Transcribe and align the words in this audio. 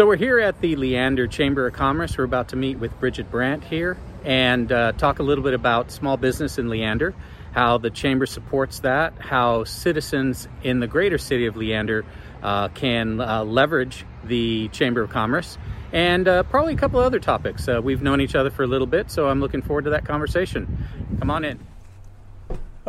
So 0.00 0.06
we're 0.06 0.16
here 0.16 0.38
at 0.38 0.62
the 0.62 0.76
Leander 0.76 1.26
Chamber 1.26 1.66
of 1.66 1.74
Commerce. 1.74 2.16
We're 2.16 2.24
about 2.24 2.48
to 2.48 2.56
meet 2.56 2.78
with 2.78 2.98
Bridget 3.00 3.30
Brandt 3.30 3.64
here 3.64 3.98
and 4.24 4.72
uh, 4.72 4.92
talk 4.92 5.18
a 5.18 5.22
little 5.22 5.44
bit 5.44 5.52
about 5.52 5.90
small 5.90 6.16
business 6.16 6.56
in 6.56 6.70
Leander, 6.70 7.14
how 7.52 7.76
the 7.76 7.90
chamber 7.90 8.24
supports 8.24 8.78
that, 8.78 9.12
how 9.18 9.64
citizens 9.64 10.48
in 10.62 10.80
the 10.80 10.86
greater 10.86 11.18
city 11.18 11.44
of 11.44 11.54
Leander 11.54 12.06
uh, 12.42 12.68
can 12.68 13.20
uh, 13.20 13.44
leverage 13.44 14.06
the 14.24 14.68
Chamber 14.68 15.02
of 15.02 15.10
Commerce, 15.10 15.58
and 15.92 16.26
uh, 16.26 16.44
probably 16.44 16.72
a 16.72 16.78
couple 16.78 16.98
other 16.98 17.20
topics. 17.20 17.68
Uh, 17.68 17.82
we've 17.84 18.00
known 18.00 18.22
each 18.22 18.34
other 18.34 18.48
for 18.48 18.62
a 18.62 18.66
little 18.66 18.86
bit, 18.86 19.10
so 19.10 19.28
I'm 19.28 19.40
looking 19.40 19.60
forward 19.60 19.84
to 19.84 19.90
that 19.90 20.06
conversation. 20.06 20.78
Come 21.18 21.30
on 21.30 21.44
in. 21.44 21.60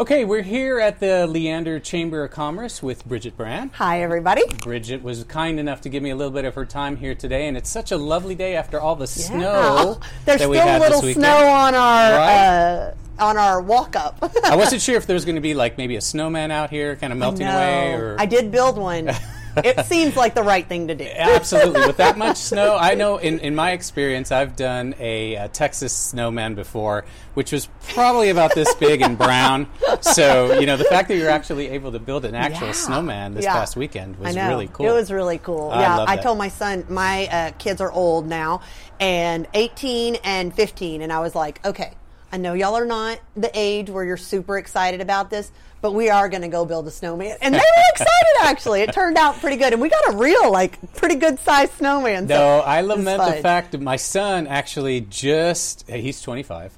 Okay, 0.01 0.25
we're 0.25 0.41
here 0.41 0.79
at 0.79 0.99
the 0.99 1.27
Leander 1.27 1.79
Chamber 1.79 2.23
of 2.23 2.31
Commerce 2.31 2.81
with 2.81 3.05
Bridget 3.05 3.37
Brandt. 3.37 3.73
Hi, 3.73 4.01
everybody. 4.01 4.41
Bridget 4.63 5.03
was 5.03 5.23
kind 5.25 5.59
enough 5.59 5.81
to 5.81 5.89
give 5.89 6.01
me 6.01 6.09
a 6.09 6.15
little 6.15 6.33
bit 6.33 6.43
of 6.43 6.55
her 6.55 6.65
time 6.65 6.97
here 6.97 7.13
today, 7.13 7.47
and 7.47 7.55
it's 7.55 7.69
such 7.69 7.91
a 7.91 7.97
lovely 7.97 8.33
day 8.33 8.55
after 8.55 8.81
all 8.81 8.95
the 8.95 9.05
snow 9.05 9.99
There's 10.25 10.39
that 10.39 10.49
we 10.49 10.57
still 10.57 10.75
a 10.75 10.79
little 10.79 11.01
snow 11.03 11.45
on 11.45 11.75
our 11.75 12.11
Right? 12.13 12.93
uh, 13.19 13.23
on 13.23 13.37
our 13.37 13.61
walk 13.61 13.95
up. 13.95 14.17
I 14.43 14.55
wasn't 14.55 14.81
sure 14.81 14.95
if 14.95 15.05
there 15.05 15.13
was 15.13 15.23
going 15.23 15.35
to 15.35 15.41
be 15.41 15.53
like 15.53 15.77
maybe 15.77 15.97
a 15.97 16.01
snowman 16.01 16.49
out 16.49 16.71
here, 16.71 16.95
kind 16.95 17.13
of 17.13 17.19
melting 17.19 17.45
away, 17.45 17.93
or 17.93 18.15
I 18.19 18.25
did 18.25 18.51
build 18.51 18.79
one. 18.79 19.11
it 19.57 19.85
seems 19.85 20.15
like 20.15 20.35
the 20.35 20.43
right 20.43 20.65
thing 20.67 20.87
to 20.87 20.95
do. 20.95 21.03
Absolutely. 21.15 21.85
With 21.87 21.97
that 21.97 22.17
much 22.17 22.37
snow, 22.37 22.77
I 22.79 22.95
know 22.95 23.17
in, 23.17 23.39
in 23.39 23.55
my 23.55 23.71
experience, 23.71 24.31
I've 24.31 24.55
done 24.55 24.95
a, 24.99 25.35
uh 25.37 25.47
Texas 25.49 25.93
snowman 25.95 26.55
before, 26.55 27.05
which 27.33 27.51
was 27.51 27.67
probably 27.89 28.29
about 28.29 28.53
this 28.55 28.73
big 28.75 29.01
and 29.01 29.17
brown. 29.17 29.67
So, 30.01 30.59
you 30.59 30.65
know, 30.65 30.77
the 30.77 30.85
fact 30.85 31.07
that 31.09 31.17
you're 31.17 31.29
actually 31.29 31.69
able 31.69 31.91
to 31.91 31.99
build 31.99 32.25
an 32.25 32.35
actual 32.35 32.67
Yeah. 32.67 32.73
snowman 32.73 33.33
this 33.33 33.43
Yeah. 33.45 33.53
past 33.53 33.75
weekend 33.75 34.17
was 34.17 34.35
really 34.35 34.69
cool. 34.71 34.87
It 34.87 34.93
was 34.93 35.11
really 35.11 35.37
cool. 35.37 35.69
I 35.71 35.81
yeah, 35.81 36.05
I 36.07 36.15
that. 36.15 36.23
told 36.23 36.37
my 36.37 36.47
son, 36.49 36.85
my 36.89 37.27
uh, 37.27 37.51
kids 37.57 37.81
are 37.81 37.91
old 37.91 38.27
now, 38.27 38.61
and 38.99 39.47
18 39.53 40.15
and 40.23 40.53
15, 40.53 41.01
and 41.01 41.11
I 41.11 41.19
was 41.19 41.35
like, 41.35 41.65
okay, 41.65 41.93
I 42.31 42.37
know 42.37 42.53
y'all 42.53 42.77
are 42.77 42.85
not 42.85 43.19
the 43.35 43.51
age 43.53 43.89
where 43.89 44.03
you're 44.05 44.15
super 44.17 44.57
excited 44.57 45.01
about 45.01 45.29
this, 45.29 45.51
but 45.81 45.93
we 45.93 46.09
are 46.09 46.29
going 46.29 46.43
to 46.43 46.47
go 46.47 46.63
build 46.65 46.87
a 46.87 46.91
snowman. 46.91 47.37
And 47.41 47.53
they 47.53 47.59
were 47.59 47.83
excited, 47.91 48.09
actually. 48.43 48.81
It 48.81 48.93
turned 48.93 49.17
out 49.17 49.35
pretty 49.39 49.57
good. 49.57 49.73
And 49.73 49.81
we 49.81 49.89
got 49.89 50.13
a 50.13 50.17
real, 50.17 50.51
like, 50.51 50.93
pretty 50.95 51.15
good 51.15 51.39
sized 51.39 51.73
snowman. 51.73 52.27
so 52.27 52.35
No, 52.35 52.59
I 52.59 52.81
lament 52.81 53.21
the 53.23 53.41
fact 53.41 53.71
that 53.71 53.81
my 53.81 53.95
son 53.95 54.47
actually 54.47 55.01
just, 55.01 55.87
he's 55.89 56.21
25, 56.21 56.77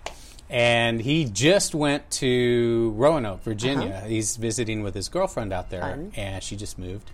and 0.50 1.02
he 1.02 1.25
just 1.25 1.74
went 1.75 2.09
to 2.12 2.94
Roanoke, 2.96 3.44
Virginia. 3.44 4.03
He's 4.08 4.36
visiting 4.38 4.84
with 4.84 4.96
his 4.96 5.09
girlfriend 5.09 5.52
out 5.53 5.70
there, 5.70 5.81
Uh-huh. 5.84 5.94
Fun. 5.96 6.12
and 6.16 6.44
she 6.44 6.56
just 6.56 6.78
moved. 6.80 7.09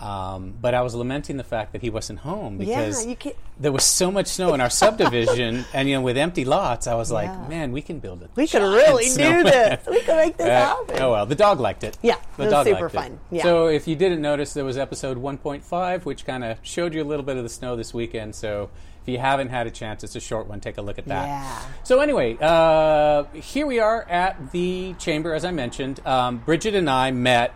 Um, 0.00 0.54
but 0.60 0.74
I 0.74 0.82
was 0.82 0.94
lamenting 0.94 1.36
the 1.36 1.44
fact 1.44 1.72
that 1.72 1.80
he 1.80 1.88
wasn't 1.88 2.18
home 2.20 2.60
Yeah, 2.60 2.80
because 2.86 3.06
can't- 3.18 3.36
there 3.60 3.70
was 3.70 3.84
so 3.84 4.10
much 4.10 4.26
snow 4.26 4.52
in 4.52 4.60
our 4.60 4.68
subdivision, 4.70 5.64
and 5.72 5.88
you 5.88 5.94
know, 5.94 6.00
with 6.02 6.16
empty 6.16 6.44
lots, 6.44 6.86
I 6.88 6.94
was 6.94 7.10
Yeah. 7.10 7.14
like, 7.14 7.48
"Man, 7.48 7.70
we 7.70 7.80
can 7.80 8.00
build 8.00 8.22
it. 8.22 8.30
We 8.34 8.48
could 8.48 8.62
really 8.62 9.04
do 9.04 9.44
this. 9.44 9.86
We 9.86 10.00
could 10.00 10.16
make 10.16 10.36
this 10.36 10.48
happen. 10.48 10.96
Oh 11.00 11.12
well, 11.12 11.26
the 11.26 11.36
dog 11.36 11.60
liked 11.60 11.84
it. 11.84 11.96
Yeah, 12.02 12.16
the 12.36 12.42
it 12.42 12.46
was 12.46 12.52
dog 12.52 12.66
super 12.66 12.90
liked 12.92 13.12
it. 13.12 13.18
Yeah. 13.30 13.42
So 13.44 13.66
if 13.68 13.86
you 13.86 13.94
didn't 13.94 14.20
notice, 14.20 14.52
there 14.52 14.64
was 14.64 14.76
episode 14.76 15.16
1.5, 15.16 16.04
which 16.04 16.26
kind 16.26 16.42
of 16.42 16.58
showed 16.62 16.92
you 16.92 17.02
a 17.02 17.04
little 17.06 17.24
bit 17.24 17.36
of 17.36 17.44
the 17.44 17.48
snow 17.48 17.76
this 17.76 17.94
weekend. 17.94 18.34
So 18.34 18.70
if 19.02 19.08
you 19.08 19.18
haven't 19.18 19.50
had 19.50 19.66
a 19.68 19.70
chance, 19.70 20.02
it's 20.02 20.16
a 20.16 20.20
short 20.20 20.48
one. 20.48 20.60
Take 20.60 20.76
a 20.78 20.82
look 20.82 20.98
at 20.98 21.06
that. 21.06 21.26
Yeah. 21.28 21.60
So 21.84 22.00
anyway, 22.00 22.36
uh, 22.40 23.24
here 23.34 23.66
we 23.66 23.78
are 23.78 24.02
at 24.08 24.50
the 24.50 24.94
chamber, 24.98 25.34
as 25.34 25.44
I 25.44 25.52
mentioned. 25.52 26.04
Um, 26.04 26.38
Bridget 26.38 26.74
and 26.74 26.90
I 26.90 27.12
met. 27.12 27.54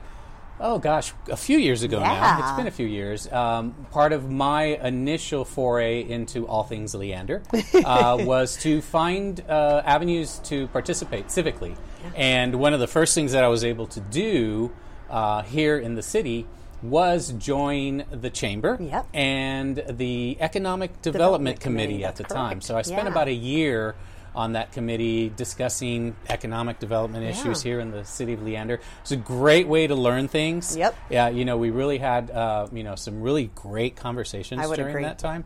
Oh 0.61 0.79
gosh, 0.79 1.13
a 1.31 1.37
few 1.37 1.57
years 1.59 1.83
ago 1.83 2.01
now. 2.01 2.39
It's 2.41 2.53
been 2.57 2.67
a 2.67 2.71
few 2.73 2.87
years. 2.87 3.31
Um, 3.33 3.73
part 3.93 4.13
of 4.13 4.29
my 4.31 4.63
initial 4.65 5.45
foray 5.45 6.03
into 6.09 6.47
all 6.49 6.65
things 6.65 6.95
Leander 6.95 7.43
uh, 7.85 8.17
was 8.21 8.57
to 8.59 8.81
find 8.83 9.41
uh, 9.49 9.83
avenues 9.85 10.39
to 10.45 10.67
participate 10.69 11.29
civically. 11.29 11.77
And 12.17 12.57
one 12.57 12.75
of 12.75 12.81
the 12.81 12.87
first 12.89 13.15
things 13.15 13.33
that 13.33 13.45
I 13.45 13.49
was 13.49 13.63
able 13.65 13.87
to 13.89 14.01
do 14.01 14.73
uh, 15.11 15.43
here 15.43 15.79
in 15.79 15.95
the 15.95 16.03
city 16.03 16.47
was 16.83 17.33
join 17.33 18.05
the 18.11 18.31
chamber 18.31 18.79
Yep. 18.81 19.07
and 19.13 19.83
the 19.89 20.37
Economic 20.41 20.91
Development, 21.03 21.13
Development 21.13 21.61
Committee, 21.61 21.87
Committee, 21.95 22.05
at 22.05 22.17
the 22.17 22.23
that's 22.25 22.35
time. 22.35 22.61
So 22.61 22.77
I 22.77 22.83
spent 22.83 23.05
Yeah. 23.05 23.11
about 23.11 23.29
a 23.29 23.33
year 23.33 23.95
on 24.34 24.53
that 24.53 24.72
committee 24.72 25.31
discussing 25.34 26.15
economic 26.28 26.78
development 26.78 27.25
issues 27.25 27.65
Yeah. 27.65 27.71
here 27.71 27.80
in 27.80 27.91
the 27.91 28.04
city 28.04 28.33
of 28.34 28.42
Leander. 28.42 28.80
It's 29.03 29.13
a 29.13 29.16
great 29.16 29.66
way 29.69 29.86
to 29.86 29.95
learn 29.95 30.28
things. 30.28 30.77
Yep. 30.77 30.97
Yeah, 31.10 31.28
you 31.28 31.45
know, 31.45 31.57
we 31.57 31.71
really 31.71 31.98
had 31.98 32.30
uh, 32.30 32.69
you 32.72 32.84
know 32.84 32.95
some 32.95 33.22
really 33.22 33.51
great 33.54 33.97
conversations 33.97 34.60
during 34.71 34.91
agree. 34.91 35.03
that 35.04 35.19
time. 35.19 35.45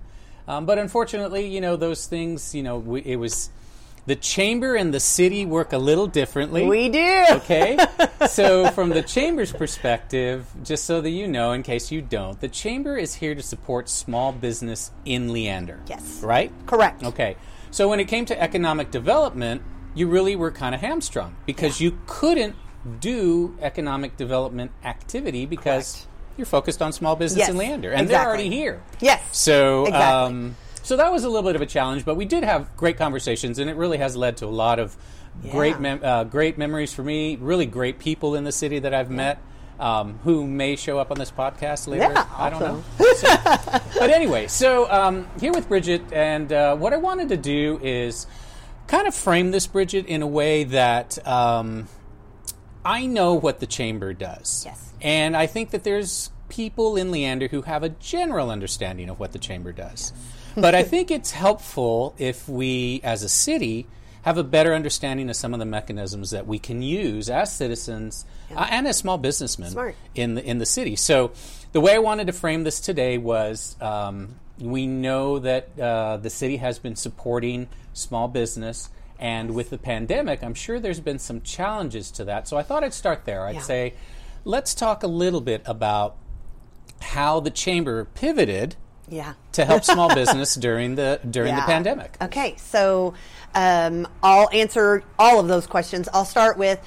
Um, 0.49 0.67
but 0.67 0.79
unfortunately, 0.79 1.47
you 1.47 1.61
know, 1.61 1.77
those 1.77 2.07
things, 2.07 2.55
you 2.55 2.63
know, 2.63 2.79
we, 2.79 3.01
it 3.03 3.17
was 3.17 3.51
the 4.07 4.17
chamber 4.17 4.75
and 4.75 4.93
the 4.93 4.99
city 5.01 5.47
work 5.47 5.73
a 5.73 5.79
little 5.79 6.09
differently. 6.09 6.67
We 6.67 6.89
do. 6.89 7.25
Okay. 7.31 7.79
so, 8.29 8.69
from 8.71 8.91
the 8.91 9.03
chamber's 9.03 9.53
perspective, 9.53 10.47
just 10.65 10.85
so 10.85 11.01
that 11.01 11.11
you 11.11 11.29
know, 11.29 11.53
in 11.53 11.63
case 11.63 11.93
you 11.93 12.03
don't, 12.03 12.41
the 12.41 12.49
chamber 12.49 12.97
is 12.97 13.15
here 13.15 13.35
to 13.35 13.43
support 13.43 13.89
small 13.89 14.33
business 14.33 14.91
in 15.05 15.33
Leander. 15.33 15.79
Yes. 15.87 16.21
Right? 16.23 16.53
Correct. 16.67 17.05
Okay. 17.05 17.37
So, 17.73 17.89
when 17.89 17.99
it 17.99 18.07
came 18.07 18.25
to 18.27 18.41
economic 18.41 18.91
development, 18.93 19.63
you 19.95 20.07
really 20.07 20.37
were 20.37 20.51
kind 20.53 20.75
of 20.75 20.81
hamstrung 20.81 21.35
because 21.47 21.81
you 21.81 21.99
couldn't 22.07 22.55
do 23.01 23.57
economic 23.61 24.17
development 24.17 24.71
activity 24.85 25.47
because 25.47 25.93
Correct. 25.93 26.07
you're 26.37 26.47
focused 26.47 26.81
on 26.81 26.93
small 26.93 27.17
business 27.17 27.41
Yes, 27.41 27.49
in 27.51 27.57
Leander. 27.57 27.91
And 27.93 28.09
they're 28.09 28.25
already 28.25 28.49
here. 28.49 28.83
Yes. 29.01 29.21
So, 29.37 29.87
Exactly. 29.87 30.39
um, 30.39 30.57
so 30.83 30.97
that 30.97 31.11
was 31.11 31.25
a 31.25 31.29
little 31.29 31.49
bit 31.49 31.57
of 31.57 31.63
a 31.63 31.67
challenge, 31.67 32.05
but 32.05 32.15
we 32.17 32.25
did 32.25 32.45
have 32.45 32.77
great 32.77 32.97
conversations, 32.97 33.59
and 33.59 33.69
it 33.69 33.77
really 33.77 33.99
has 33.99 34.17
led 34.17 34.37
to 34.39 34.47
a 34.47 34.49
lot 34.49 34.79
of 34.79 34.97
Great, 35.51 35.81
mem- 35.81 36.01
uh, 36.05 36.25
great 36.25 36.59
memories 36.59 36.93
for 36.93 37.03
me. 37.03 37.37
Really 37.37 37.65
great 37.65 37.99
people 37.99 38.35
in 38.35 38.45
the 38.45 38.53
city 38.53 38.79
that 38.81 38.93
I've 38.93 39.11
met. 39.11 39.39
Um, 39.81 40.19
who 40.23 40.47
may 40.47 40.77
show 40.77 40.99
up 40.99 41.11
on 41.11 41.19
this 41.19 41.31
podcast 41.33 41.89
later? 41.89 42.05
Yeah, 42.13 42.27
I 42.37 42.51
don't 42.51 42.61
know. 42.61 42.83
So- 43.15 43.29
but 43.99 44.11
anyway, 44.11 44.47
so 44.47 44.91
um, 44.91 45.27
here 45.41 45.53
with 45.53 45.69
Bridget, 45.69 46.03
and 46.13 46.53
uh, 46.53 46.77
what 46.77 46.93
I 46.93 46.99
wanted 46.99 47.31
to 47.31 47.37
do 47.37 47.81
is 47.83 48.27
kind 48.87 49.09
of 49.09 49.15
frame 49.15 49.51
this, 49.51 49.67
Bridget, 49.67 50.07
in 50.07 50.23
a 50.23 50.27
way 50.27 50.65
that 50.65 51.27
um, 51.27 51.89
I 52.85 53.07
know 53.07 53.35
what 53.35 53.59
the 53.61 53.67
chamber 53.67 54.13
does. 54.13 54.63
Yes. 54.67 54.93
And 55.01 55.37
I 55.37 55.47
think 55.47 55.71
that 55.71 55.83
there's 55.83 56.31
people 56.49 56.97
in 56.97 57.11
Leander 57.11 57.49
who 57.49 57.63
have 57.63 57.83
a 57.83 57.89
general 57.89 58.51
understanding 58.51 59.09
of 59.09 59.19
what 59.19 59.33
the 59.33 59.39
chamber 59.39 59.73
does. 59.73 60.13
but 60.55 60.75
I 60.77 60.83
think 60.85 61.11
it's 61.11 61.31
helpful 61.33 62.15
if 62.19 62.49
we, 62.49 63.01
as 63.03 63.23
a 63.25 63.29
city, 63.29 63.87
have 64.23 64.39
a 64.39 64.45
better 64.45 64.75
understanding 64.75 65.29
of 65.29 65.37
some 65.37 65.53
of 65.53 65.59
the 65.59 65.67
mechanisms 65.67 66.31
that 66.31 66.47
we 66.47 66.59
can 66.59 66.83
use 66.83 67.29
as 67.29 67.53
citizens 67.55 68.25
uh, 68.57 68.67
and 68.71 68.87
as 68.87 68.97
small 68.97 69.19
businessmen 69.19 69.71
Smart. 69.71 69.95
in 70.15 70.35
the 70.35 70.45
in 70.45 70.59
the 70.59 70.67
city. 70.67 70.97
So, 70.97 71.33
the 71.73 71.81
way 71.81 71.95
I 71.95 71.99
wanted 71.99 72.27
to 72.29 72.33
frame 72.33 72.65
this 72.65 72.81
today 72.81 73.19
was 73.19 73.77
um, 73.81 74.37
we 74.59 74.87
know 74.87 75.39
that 75.41 75.79
uh, 75.79 76.17
the 76.19 76.31
city 76.31 76.59
has 76.59 76.79
been 76.79 76.97
supporting 76.97 77.69
small 77.95 78.29
business, 78.29 78.91
and 79.19 79.55
with 79.55 79.71
the 79.71 79.79
pandemic, 79.79 80.43
I'm 80.45 80.55
sure 80.55 80.79
there's 80.81 81.01
been 81.01 81.19
some 81.19 81.41
challenges 81.43 82.11
to 82.13 82.25
that. 82.25 82.47
So, 82.49 82.57
I 82.57 82.63
thought 82.63 82.85
I'd 82.85 82.95
start 82.95 83.25
there. 83.25 83.47
I'd 83.47 83.57
Yeah. 83.57 83.61
say, 83.63 83.95
let's 84.45 84.75
talk 84.75 85.03
a 85.03 85.07
little 85.09 85.41
bit 85.41 85.63
about 85.65 86.17
how 87.01 87.41
the 87.41 87.51
chamber 87.51 88.05
pivoted 88.05 88.77
Yeah. 89.09 89.35
to 89.53 89.65
help 89.65 89.85
small 89.85 90.15
business 90.15 90.55
during 90.55 90.95
the 90.95 91.21
during 91.29 91.55
the 91.55 91.63
pandemic. 91.63 92.17
Okay, 92.21 92.57
so 92.57 93.15
um, 93.55 94.07
I'll 94.23 94.49
answer 94.53 95.03
all 95.19 95.41
of 95.41 95.49
those 95.49 95.67
questions. 95.67 96.09
I'll 96.13 96.25
start 96.25 96.57
with 96.57 96.81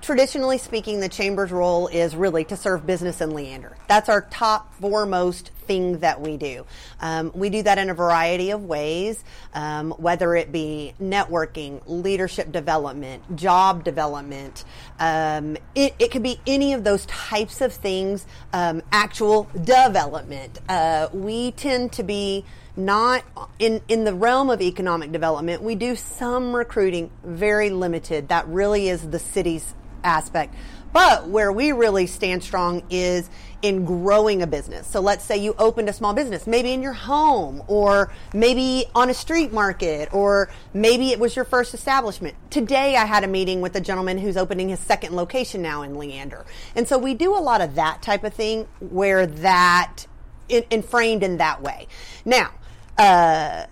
traditionally 0.00 0.58
speaking, 0.58 1.00
the 1.00 1.08
chamber's 1.08 1.50
role 1.50 1.88
is 1.88 2.16
really 2.16 2.44
to 2.44 2.56
serve 2.56 2.86
business 2.86 3.20
in 3.20 3.34
Leander. 3.34 3.76
That's 3.86 4.08
our 4.08 4.22
top 4.22 4.74
foremost 4.74 5.50
thing 5.66 5.98
that 5.98 6.20
we 6.20 6.36
do. 6.36 6.64
Um, 7.00 7.30
we 7.34 7.50
do 7.50 7.62
that 7.62 7.78
in 7.78 7.90
a 7.90 7.94
variety 7.94 8.50
of 8.50 8.64
ways, 8.64 9.22
um, 9.54 9.90
whether 9.92 10.34
it 10.34 10.50
be 10.50 10.94
networking, 11.00 11.82
leadership 11.86 12.50
development, 12.50 13.36
job 13.36 13.84
development. 13.84 14.64
Um, 14.98 15.56
it, 15.74 15.94
it 15.98 16.10
could 16.10 16.22
be 16.22 16.40
any 16.46 16.72
of 16.72 16.84
those 16.84 17.06
types 17.06 17.60
of 17.60 17.72
things, 17.72 18.26
um, 18.52 18.82
actual 18.90 19.44
development. 19.54 20.58
Uh, 20.68 21.08
we 21.12 21.52
tend 21.52 21.92
to 21.92 22.02
be 22.02 22.44
not 22.76 23.24
in 23.58 23.82
in 23.88 24.04
the 24.04 24.14
realm 24.14 24.48
of 24.50 24.62
economic 24.62 25.10
development 25.10 25.60
we 25.60 25.74
do 25.74 25.96
some 25.96 26.54
recruiting 26.54 27.10
very 27.24 27.70
limited 27.70 28.28
that 28.28 28.46
really 28.46 28.88
is 28.88 29.10
the 29.10 29.18
city's 29.18 29.74
aspect. 30.04 30.54
But 30.92 31.28
where 31.28 31.52
we 31.52 31.72
really 31.72 32.06
stand 32.06 32.42
strong 32.42 32.82
is 32.90 33.28
in 33.60 33.84
growing 33.84 34.40
a 34.40 34.46
business. 34.46 34.86
So 34.86 35.00
let's 35.00 35.24
say 35.24 35.36
you 35.36 35.54
opened 35.58 35.88
a 35.88 35.92
small 35.92 36.14
business 36.14 36.46
maybe 36.46 36.72
in 36.72 36.80
your 36.80 36.92
home 36.92 37.62
or 37.66 38.12
maybe 38.32 38.86
on 38.94 39.10
a 39.10 39.14
street 39.14 39.52
market 39.52 40.08
or 40.12 40.48
maybe 40.72 41.10
it 41.10 41.18
was 41.18 41.34
your 41.34 41.44
first 41.44 41.74
establishment. 41.74 42.36
Today 42.50 42.96
i 42.96 43.04
had 43.04 43.24
a 43.24 43.26
meeting 43.26 43.60
with 43.60 43.74
a 43.74 43.80
gentleman 43.80 44.18
who's 44.18 44.36
opening 44.36 44.68
his 44.68 44.78
second 44.78 45.14
location 45.14 45.60
now 45.60 45.82
in 45.82 45.98
leander. 45.98 46.46
And 46.76 46.86
so 46.86 46.98
we 46.98 47.14
do 47.14 47.36
a 47.36 47.40
lot 47.40 47.60
of 47.60 47.74
that 47.74 48.00
type 48.00 48.22
of 48.22 48.32
thing 48.32 48.68
where 48.80 49.26
that 49.26 50.06
in 50.48 50.82
framed 50.82 51.22
in 51.22 51.38
that 51.38 51.60
way. 51.60 51.88
Now, 52.24 52.52
uh, 52.96 53.66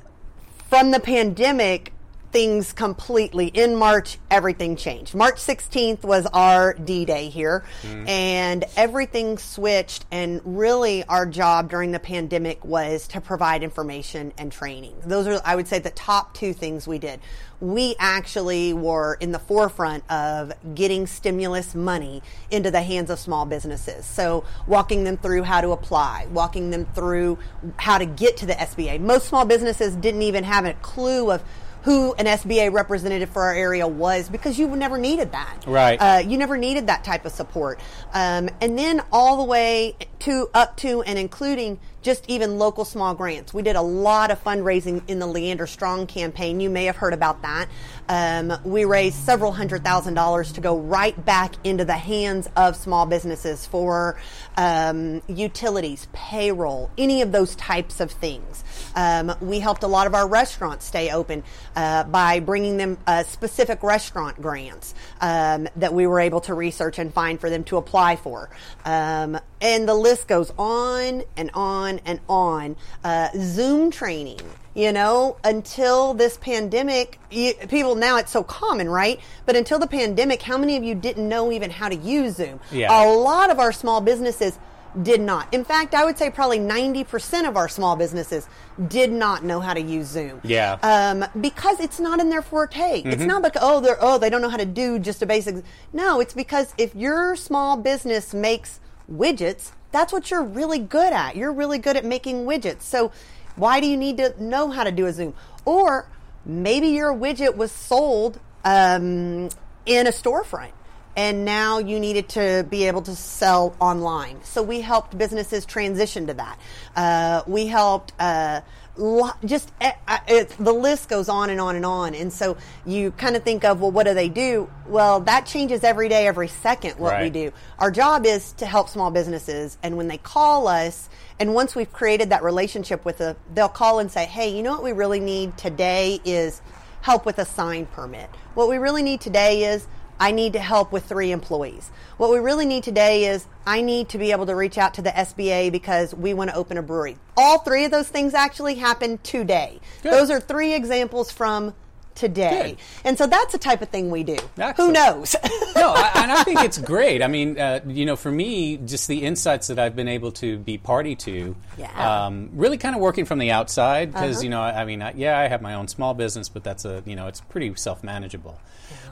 from 0.69 0.91
the 0.91 1.01
pandemic, 1.01 1.93
things 2.33 2.73
completely 2.73 3.47
in 3.47 3.77
March, 3.77 4.19
everything 4.31 4.77
changed. 4.77 5.15
March 5.15 5.37
16th 5.37 6.03
was 6.03 6.27
our 6.27 6.75
D 6.75 7.05
Day 7.05 7.29
here, 7.29 7.65
mm-hmm. 7.83 8.09
and 8.09 8.65
everything 8.77 9.39
switched. 9.39 10.05
And 10.11 10.41
really, 10.45 11.05
our 11.05 11.27
job 11.27 11.71
during 11.71 11.93
the 11.93 11.99
pandemic 11.99 12.65
was 12.65 13.09
to 13.09 13.21
provide 13.21 13.63
information 13.63 14.33
and 14.39 14.51
training. 14.51 14.95
Those 15.05 15.27
are, 15.27 15.41
I 15.45 15.57
would 15.57 15.69
say, 15.69 15.79
the 15.79 15.91
top 15.91 16.35
two 16.35 16.53
things 16.53 16.87
we 16.87 16.99
did. 16.99 17.21
We 17.59 17.97
actually 17.99 18.75
were 18.75 19.15
in 19.15 19.33
the 19.33 19.39
forefront 19.39 20.11
of 20.11 20.53
getting 20.75 21.07
stimulus 21.07 21.75
money 21.75 22.23
into 22.51 22.71
the 22.71 22.83
hands 22.83 23.09
of 23.09 23.19
small 23.19 23.47
businesses. 23.47 24.05
So, 24.05 24.45
walking 24.67 25.05
them 25.05 25.17
through 25.17 25.45
how 25.45 25.63
to 25.63 25.71
apply, 25.71 26.27
walking 26.31 26.71
them 26.71 26.85
through 26.95 27.39
how 27.77 27.97
to 27.99 28.05
get 28.05 28.37
to 28.39 28.47
the 28.47 28.53
SBA. 28.53 29.01
Most 29.01 29.29
small 29.29 29.47
businesses 29.47 29.95
didn't 29.97 30.23
even 30.23 30.45
have 30.45 30.67
a 30.67 30.75
clue 30.75 31.31
of 31.31 31.43
who 31.87 32.15
an 32.15 32.27
SBA 32.27 32.73
representative 32.73 33.31
for 33.31 33.43
our 33.43 33.55
area 33.55 33.87
was 33.87 34.29
because 34.29 34.59
you 34.59 34.67
never 34.75 34.99
needed 34.99 35.31
that. 35.31 35.63
Right. 35.69 35.97
Uh, 35.97 36.19
you 36.19 36.37
never 36.37 36.57
needed 36.57 36.89
that 36.89 37.05
type 37.05 37.25
of 37.25 37.31
support. 37.31 37.79
Um, 38.13 38.51
and 38.61 38.77
then 38.77 39.03
all 39.13 39.37
the 39.37 39.45
way 39.45 39.95
to 40.19 40.51
up 40.53 40.77
to 40.79 41.03
and 41.03 41.17
including 41.17 41.79
just 42.03 42.29
even 42.29 42.59
local 42.59 42.85
small 42.85 43.15
grants. 43.15 43.55
We 43.55 43.63
did 43.63 43.77
a 43.77 43.83
lot 43.83 44.33
of 44.33 44.43
fundraising 44.43 45.03
in 45.09 45.21
the 45.21 45.27
Leander 45.29 45.67
Strong 45.69 46.09
campaign. 46.09 46.59
You 46.59 46.71
may 46.71 46.87
have 46.87 46.97
heard 46.97 47.13
about 47.13 47.43
that. 47.43 47.69
Um, 48.09 48.53
we 48.65 48.85
raised 48.85 49.17
several 49.17 49.53
hundred 49.53 49.85
thousand 49.85 50.15
dollars 50.15 50.53
to 50.53 50.61
go 50.61 50.79
right 50.79 51.25
back 51.25 51.55
into 51.65 51.85
the 51.85 51.95
hands 51.95 52.49
of 52.57 52.75
small 52.75 53.07
businesses 53.07 53.67
for 53.67 54.19
um, 54.57 55.23
utilities, 55.29 56.09
payroll, 56.13 56.91
any 56.99 57.23
of 57.23 57.31
those 57.31 57.55
types 57.57 58.01
of 58.01 58.11
things. 58.11 58.65
Um, 58.97 59.33
we 59.41 59.61
helped 59.61 59.83
a 59.83 59.87
lot 59.87 60.07
of 60.07 60.15
our 60.15 60.27
restaurants 60.27 60.85
stay 60.87 61.11
open 61.11 61.45
uh, 61.77 62.05
by 62.05 62.41
bringing 62.41 62.79
them 62.79 62.99
uh, 63.07 63.23
specific 63.23 63.83
restaurant 63.83 64.41
grants 64.41 64.95
um, 65.21 65.69
that 65.77 65.93
we 65.95 66.07
were 66.07 66.19
able 66.19 66.41
to 66.43 66.55
research 66.55 66.99
and 66.99 67.13
find 67.13 67.39
for 67.39 67.51
them 67.51 67.63
to 67.65 67.77
apply 67.77 68.17
for. 68.17 68.51
Um, 68.85 69.39
and 69.61 69.89
the 69.89 69.95
list 69.95 70.27
goes 70.27 70.53
on 70.59 71.23
and 71.37 71.51
on 71.55 72.01
and 72.05 72.21
on. 72.29 72.77
Uh, 73.05 73.29
Zoom 73.37 73.91
training. 73.91 74.41
You 74.75 74.93
know, 74.93 75.39
until 75.43 76.13
this 76.13 76.37
pandemic, 76.37 77.19
you, 77.31 77.55
people 77.55 77.95
now 77.95 78.19
it's 78.19 78.31
so 78.31 78.45
common, 78.45 78.91
right? 78.91 79.19
But 79.47 79.57
until 79.57 79.79
the 79.79 79.87
pandemic, 79.87 80.43
how 80.43 80.59
many 80.59 80.77
of 80.77 80.85
you 80.85 80.95
didn't 80.95 81.27
know 81.27 81.51
even 81.51 81.71
how 81.71 81.89
to 81.89 81.97
use 81.97 82.37
Zoom? 82.37 82.61
Yeah. 82.71 82.89
A 82.93 83.09
lot 83.11 83.49
of 83.49 83.59
our 83.59 83.73
small 83.73 84.03
businesses 84.03 84.59
did 85.03 85.21
not. 85.21 85.53
In 85.53 85.65
fact, 85.65 85.95
I 85.95 86.05
would 86.05 86.17
say 86.17 86.31
probably 86.31 86.59
90% 86.59 87.49
of 87.49 87.57
our 87.57 87.69
small 87.69 87.97
businesses 87.97 88.49
did 88.89 89.13
not 89.13 89.45
know 89.45 89.61
how 89.61 89.75
to 89.75 89.81
use 89.81 90.07
Zoom. 90.07 90.41
Yeah. 90.43 90.79
Um, 90.83 91.25
because 91.41 91.81
it's 91.81 92.01
not 92.01 92.21
in 92.21 92.31
their 92.31 92.43
forte. 92.43 93.03
It's 93.03 93.23
not 93.23 93.43
because, 93.43 93.63
oh, 93.65 93.81
they're, 93.81 93.99
oh, 94.01 94.19
they 94.19 94.31
don't 94.31 94.41
know 94.41 94.49
how 94.49 94.57
to 94.57 94.67
do 94.67 94.99
just 94.99 95.23
a 95.23 95.27
basic. 95.27 95.65
No, 95.93 96.21
it's 96.21 96.35
because 96.35 96.73
if 96.79 96.95
your 96.95 97.37
small 97.37 97.77
business 97.77 98.33
makes 98.33 98.81
widgets, 99.11 99.73
that's 99.93 100.13
what 100.13 100.31
you're 100.31 100.45
really 100.45 100.79
good 100.79 101.13
at. 101.13 101.37
You're 101.37 101.53
really 101.53 101.79
good 101.79 101.97
at 101.97 102.05
making 102.05 102.47
widgets. 102.47 102.83
So 102.83 103.13
why 103.57 103.81
do 103.81 103.87
you 103.87 103.97
need 103.97 104.19
to 104.19 104.35
know 104.43 104.71
how 104.71 104.85
to 104.85 104.93
do 104.93 105.07
a 105.07 105.13
Zoom? 105.13 105.35
Or 105.65 106.09
maybe 106.45 106.89
your 106.89 107.13
widget 107.13 107.57
was 107.57 107.73
sold 107.73 108.41
um, 108.65 109.49
in 109.85 110.07
a 110.07 110.11
storefront 110.11 110.73
and 111.17 111.47
now 111.47 111.79
you 111.79 111.99
needed 111.99 112.29
to 112.29 112.67
be 112.69 112.85
able 112.85 113.03
to 113.03 113.17
sell 113.17 113.75
online. 113.81 114.45
So 114.45 114.63
we 114.63 114.83
helped 114.83 115.17
businesses 115.17 115.65
transition 115.65 116.27
to 116.27 116.35
that. 116.35 116.59
Uh, 116.95 117.43
we 117.47 117.67
helped. 117.67 118.13
Uh, 118.19 118.61
lo- 118.97 119.33
just 119.45 119.73
uh, 119.81 119.93
it, 120.29 120.55
the 120.59 120.73
list 120.73 121.09
goes 121.09 121.29
on 121.29 121.49
and 121.49 121.61
on 121.61 121.75
and 121.75 121.87
on, 121.87 122.15
and 122.15 122.33
so 122.33 122.57
you 122.85 123.13
kind 123.13 123.35
of 123.35 123.43
think 123.43 123.65
of 123.65 123.81
well, 123.81 123.91
what 123.91 124.05
do 124.05 124.15
they 124.15 124.29
do? 124.29 124.71
Well, 124.87 125.21
that 125.21 125.47
changes 125.47 125.85
every 125.85 126.09
day, 126.09 126.27
every 126.27 126.49
second. 126.49 126.99
What 126.99 127.21
we 127.21 127.31
do. 127.31 127.53
Our 127.79 127.91
job 127.91 128.27
is 128.27 128.53
to 128.55 128.67
help 128.67 128.89
small 128.89 129.11
businesses, 129.11 129.79
and 129.83 129.97
when 129.97 130.09
they 130.09 130.19
call 130.19 130.69
us, 130.69 131.09
and 131.41 131.55
once 131.55 131.75
we've 131.75 131.93
created 131.93 132.31
that 132.31 132.43
relationship 132.43 133.05
with 133.05 133.19
them, 133.19 133.37
they'll 133.55 133.69
call 133.69 133.99
and 134.01 134.11
say, 134.11 134.27
"Hey, 134.27 134.55
you 134.55 134.63
know 134.63 134.73
what 134.73 134.83
we 134.83 134.93
really 134.93 135.21
need 135.21 135.57
today 135.57 136.21
is 136.25 136.61
help 137.01 137.25
with 137.25 137.39
a 137.39 137.45
sign 137.45 137.87
permit. 137.87 138.29
What 138.55 138.69
we 138.69 138.79
really 138.79 139.03
need 139.03 139.21
today 139.21 139.65
is 139.65 139.87
I 140.19 140.33
need 140.33 140.55
to 140.55 140.59
help 140.59 140.93
with 140.93 141.05
three 141.05 141.33
employees. 141.33 141.91
What 142.17 142.31
we 142.31 142.39
really 142.39 142.67
need 142.67 142.83
today 142.83 143.27
is 143.27 143.47
I 143.67 143.83
need 143.83 144.09
to 144.11 144.19
be 144.19 144.33
able 144.33 144.47
to 144.47 144.55
reach 144.55 144.79
out 144.79 144.95
to 144.95 145.03
the 145.03 145.11
SBA 145.11 145.71
because 145.73 146.15
we 146.15 146.35
want 146.35 146.51
to 146.51 146.57
open 146.57 146.79
a 146.79 146.83
brewery. 146.83 147.17
All 147.37 147.59
three 147.59 147.85
of 147.85 147.91
those 147.91 148.09
things 148.09 148.33
actually 148.35 148.77
happened 148.77 149.23
today. 149.25 149.81
Good. 150.03 150.13
Those 150.13 150.31
are 150.31 150.41
three 150.41 150.75
examples 150.75 151.31
from 151.31 151.75
today. 152.17 152.77
Good. 152.77 153.09
And 153.09 153.19
so 153.19 153.27
that's 153.27 153.53
the 153.53 153.59
type 153.59 153.83
of 153.83 153.89
thing 153.91 154.11
we 154.11 154.25
do. 154.25 154.37
Who 154.77 154.91
knows? 154.93 155.37
no, 155.77 155.93
I, 155.95 156.11
and 156.17 156.33
I 156.33 156.43
think 156.43 156.61
it's 156.63 156.79
great. 156.79 157.23
I 157.23 157.29
mean, 157.29 157.59
uh, 157.59 157.81
you 157.87 158.05
know, 158.07 158.17
for 158.17 158.31
me, 158.33 158.79
just 158.79 159.07
the 159.09 159.23
insights 159.23 159.69
that 159.69 159.79
I've 159.79 159.95
been 159.95 160.09
able 160.09 160.33
to 160.33 160.59
be 160.59 160.79
party 160.79 161.15
to, 161.17 161.55
Yeah. 161.79 162.27
um, 162.27 162.51
really 162.55 162.79
kind 162.79 162.97
of 162.97 163.01
working 163.01 163.25
from 163.25 163.39
the 163.39 163.51
outside 163.53 164.13
because 164.13 164.37
Uh-huh. 164.39 164.45
you 164.45 164.51
know, 164.51 164.61
I, 164.63 164.83
I 164.83 164.85
mean, 164.85 165.03
I, 165.03 165.13
yeah, 165.15 165.39
I 165.39 165.47
have 165.49 165.63
my 165.63 165.75
own 165.75 165.87
small 165.89 166.15
business, 166.15 166.49
but 166.49 166.65
that's 166.65 166.85
a 166.85 167.03
you 167.07 167.15
know, 167.15 167.27
it's 167.29 167.41
pretty 167.43 167.73
self 167.77 168.03
manageable. 168.03 168.59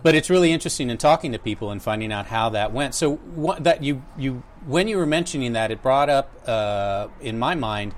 But 0.03 0.15
it's 0.15 0.29
really 0.29 0.53
interesting 0.53 0.91
in 0.91 0.99
talking 0.99 1.33
to 1.33 1.39
people 1.39 1.71
and 1.71 1.83
finding 1.83 2.13
out 2.13 2.27
how 2.27 2.51
that 2.51 2.73
went. 2.73 2.95
So 2.95 3.15
what, 3.17 3.65
that 3.65 3.83
you 3.83 4.03
you 4.19 4.43
when 4.67 4.87
you 4.89 4.97
were 4.99 5.07
mentioning 5.07 5.55
that, 5.55 5.71
it 5.71 5.83
brought 5.83 6.09
up 6.11 6.31
uh, 6.47 7.09
in 7.21 7.39
my 7.39 7.55
mind 7.55 7.95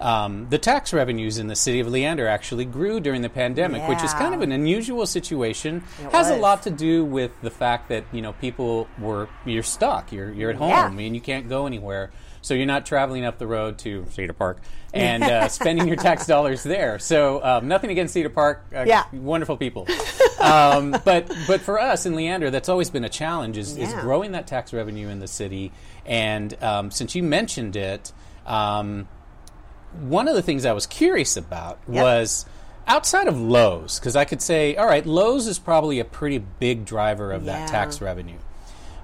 um, 0.00 0.46
the 0.50 0.58
tax 0.58 0.92
revenues 0.92 1.38
in 1.38 1.48
the 1.48 1.56
city 1.56 1.80
of 1.80 1.88
Leander 1.88 2.26
actually 2.28 2.64
grew 2.64 3.00
during 3.00 3.22
the 3.22 3.28
pandemic, 3.28 3.86
which 3.88 4.02
is 4.02 4.12
kind 4.14 4.34
of 4.34 4.42
an 4.42 4.52
unusual 4.52 5.06
situation. 5.06 5.82
It 6.02 6.12
Has 6.12 6.30
a 6.30 6.36
lot 6.36 6.62
to 6.64 6.70
do 6.70 7.04
with 7.04 7.32
the 7.42 7.50
fact 7.50 7.88
that 7.88 8.04
you 8.12 8.22
know 8.22 8.32
people 8.34 8.86
were 8.98 9.28
you're 9.44 9.62
stuck, 9.62 10.12
you're 10.12 10.32
you're 10.32 10.50
at 10.50 10.56
home, 10.56 10.68
Yeah. 10.70 10.86
and 11.06 11.14
you 11.14 11.20
can't 11.20 11.48
go 11.48 11.66
anywhere. 11.66 12.10
So 12.40 12.54
you're 12.54 12.66
not 12.66 12.86
traveling 12.86 13.24
up 13.24 13.38
the 13.38 13.48
road 13.48 13.78
to 13.80 14.06
Cedar 14.10 14.32
Park 14.32 14.60
and 14.94 15.22
uh, 15.24 15.48
spending 15.48 15.88
your 15.88 15.96
tax 15.96 16.24
dollars 16.26 16.62
there. 16.62 16.98
So 17.00 17.42
um, 17.44 17.68
nothing 17.68 17.90
against 17.90 18.14
Cedar 18.14 18.30
Park, 18.30 18.64
uh, 18.74 18.84
Yeah. 18.86 19.04
wonderful 19.12 19.56
people. 19.56 19.86
um, 20.40 20.92
but 21.04 21.30
but 21.48 21.60
for 21.60 21.80
us 21.80 22.06
in 22.06 22.14
Leander, 22.14 22.50
that's 22.50 22.68
always 22.68 22.88
been 22.90 23.04
a 23.04 23.08
challenge 23.08 23.58
is, 23.58 23.76
is 23.76 23.92
growing 23.94 24.32
that 24.32 24.46
tax 24.46 24.72
revenue 24.72 25.08
in 25.08 25.18
the 25.18 25.26
city. 25.26 25.72
And 26.06 26.56
um, 26.62 26.90
since 26.92 27.14
you 27.16 27.22
mentioned 27.24 27.74
it, 27.76 28.12
um, 28.46 29.08
one 30.00 30.28
of 30.28 30.34
the 30.34 30.42
things 30.42 30.64
I 30.64 30.72
was 30.72 30.86
curious 30.86 31.36
about 31.36 31.78
Yep. 31.88 32.02
was 32.02 32.46
outside 32.86 33.28
of 33.28 33.40
Lowe's, 33.40 33.98
because 33.98 34.16
I 34.16 34.24
could 34.24 34.40
say, 34.42 34.76
all 34.76 34.86
right, 34.86 35.04
Lowe's 35.04 35.46
is 35.46 35.58
probably 35.58 35.98
a 36.00 36.04
pretty 36.04 36.38
big 36.38 36.84
driver 36.84 37.32
of 37.32 37.44
that 37.46 37.68
tax 37.68 38.00
revenue. 38.00 38.38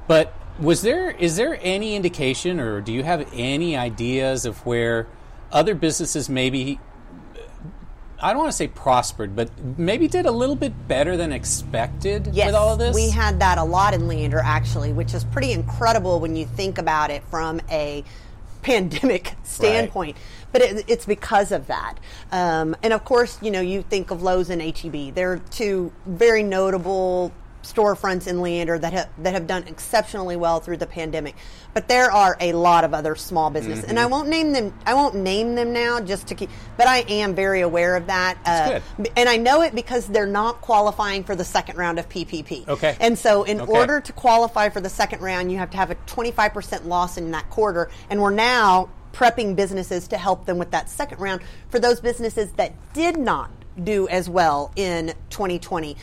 But 0.06 0.32
was 0.58 0.82
there 0.82 1.10
is 1.10 1.36
there 1.36 1.58
any 1.62 1.96
indication, 1.96 2.60
or 2.60 2.80
do 2.80 2.92
you 2.92 3.02
have 3.02 3.28
any 3.32 3.76
ideas 3.76 4.44
of 4.46 4.64
where 4.66 5.06
other 5.52 5.74
businesses 5.74 6.28
maybe 6.28 6.78
I 8.22 8.28
don't 8.32 8.38
want 8.38 8.52
to 8.52 8.56
say 8.56 8.68
prospered, 8.68 9.36
but 9.36 9.50
maybe 9.76 10.08
did 10.08 10.24
a 10.24 10.30
little 10.30 10.56
bit 10.56 10.88
better 10.88 11.16
than 11.16 11.30
expected 11.32 12.30
Yes, 12.32 12.46
with 12.46 12.54
all 12.54 12.72
of 12.72 12.78
this? 12.78 12.94
we 12.94 13.10
had 13.10 13.40
that 13.40 13.58
a 13.58 13.64
lot 13.64 13.92
in 13.92 14.08
Leander 14.08 14.40
actually, 14.42 14.92
which 14.92 15.12
is 15.12 15.24
pretty 15.24 15.52
incredible 15.52 16.20
when 16.20 16.34
you 16.36 16.46
think 16.46 16.78
about 16.78 17.10
it 17.10 17.22
from 17.24 17.60
a 17.70 18.02
pandemic 18.64 19.34
standpoint. 19.44 20.16
But 20.52 20.62
it, 20.62 20.84
it's 20.88 21.06
because 21.06 21.52
of 21.52 21.66
that, 21.68 21.98
um, 22.32 22.76
and 22.82 22.92
of 22.92 23.04
course, 23.04 23.38
you 23.42 23.50
know, 23.50 23.60
you 23.60 23.82
think 23.82 24.10
of 24.10 24.22
Lowe's 24.22 24.50
and 24.50 24.62
HEB. 24.62 25.14
They're 25.14 25.38
two 25.50 25.92
very 26.06 26.42
notable 26.42 27.32
storefronts 27.64 28.26
in 28.26 28.40
Leander 28.40 28.78
that 28.78 28.92
have 28.92 29.08
that 29.18 29.34
have 29.34 29.46
done 29.46 29.64
exceptionally 29.66 30.36
well 30.36 30.60
through 30.60 30.76
the 30.76 30.86
pandemic. 30.86 31.34
But 31.72 31.88
there 31.88 32.10
are 32.10 32.36
a 32.40 32.52
lot 32.52 32.84
of 32.84 32.94
other 32.94 33.16
small 33.16 33.50
businesses, 33.50 33.84
and 33.84 33.98
Mm-hmm. 33.98 34.06
I 34.06 34.06
won't 34.06 34.28
name 34.28 34.52
them. 34.52 34.72
I 34.86 34.94
won't 34.94 35.16
name 35.16 35.54
them 35.56 35.72
now, 35.72 36.00
just 36.00 36.28
to 36.28 36.34
keep. 36.34 36.50
But 36.76 36.86
I 36.86 36.98
am 37.08 37.34
very 37.34 37.62
aware 37.62 37.96
of 37.96 38.06
that, 38.06 38.38
uh, 38.46 38.80
and 39.16 39.28
I 39.28 39.36
know 39.36 39.62
it 39.62 39.74
because 39.74 40.06
they're 40.06 40.26
not 40.26 40.60
qualifying 40.60 41.24
for 41.24 41.34
the 41.34 41.44
second 41.44 41.76
round 41.76 41.98
of 41.98 42.08
PPP. 42.08 42.68
Okay. 42.68 42.96
And 43.00 43.18
so, 43.18 43.42
in 43.44 43.60
Okay. 43.60 43.72
order 43.72 44.00
to 44.00 44.12
qualify 44.12 44.68
for 44.68 44.80
the 44.80 44.88
second 44.90 45.20
round, 45.22 45.50
you 45.50 45.58
have 45.58 45.70
to 45.70 45.76
have 45.76 45.90
a 45.90 45.94
25% 46.06 46.86
loss 46.86 47.16
in 47.16 47.30
that 47.32 47.48
quarter. 47.50 47.90
And 48.10 48.20
we're 48.20 48.30
now 48.30 48.88
prepping 49.12 49.54
businesses 49.56 50.08
to 50.08 50.18
help 50.18 50.44
them 50.44 50.58
with 50.58 50.70
that 50.72 50.90
second 50.90 51.20
round 51.20 51.40
for 51.68 51.78
those 51.78 52.00
businesses 52.00 52.50
that 52.52 52.72
did 52.94 53.16
not 53.16 53.50
do 53.82 54.06
as 54.08 54.28
well 54.28 54.70
in 54.76 55.12
2020. 55.30 55.96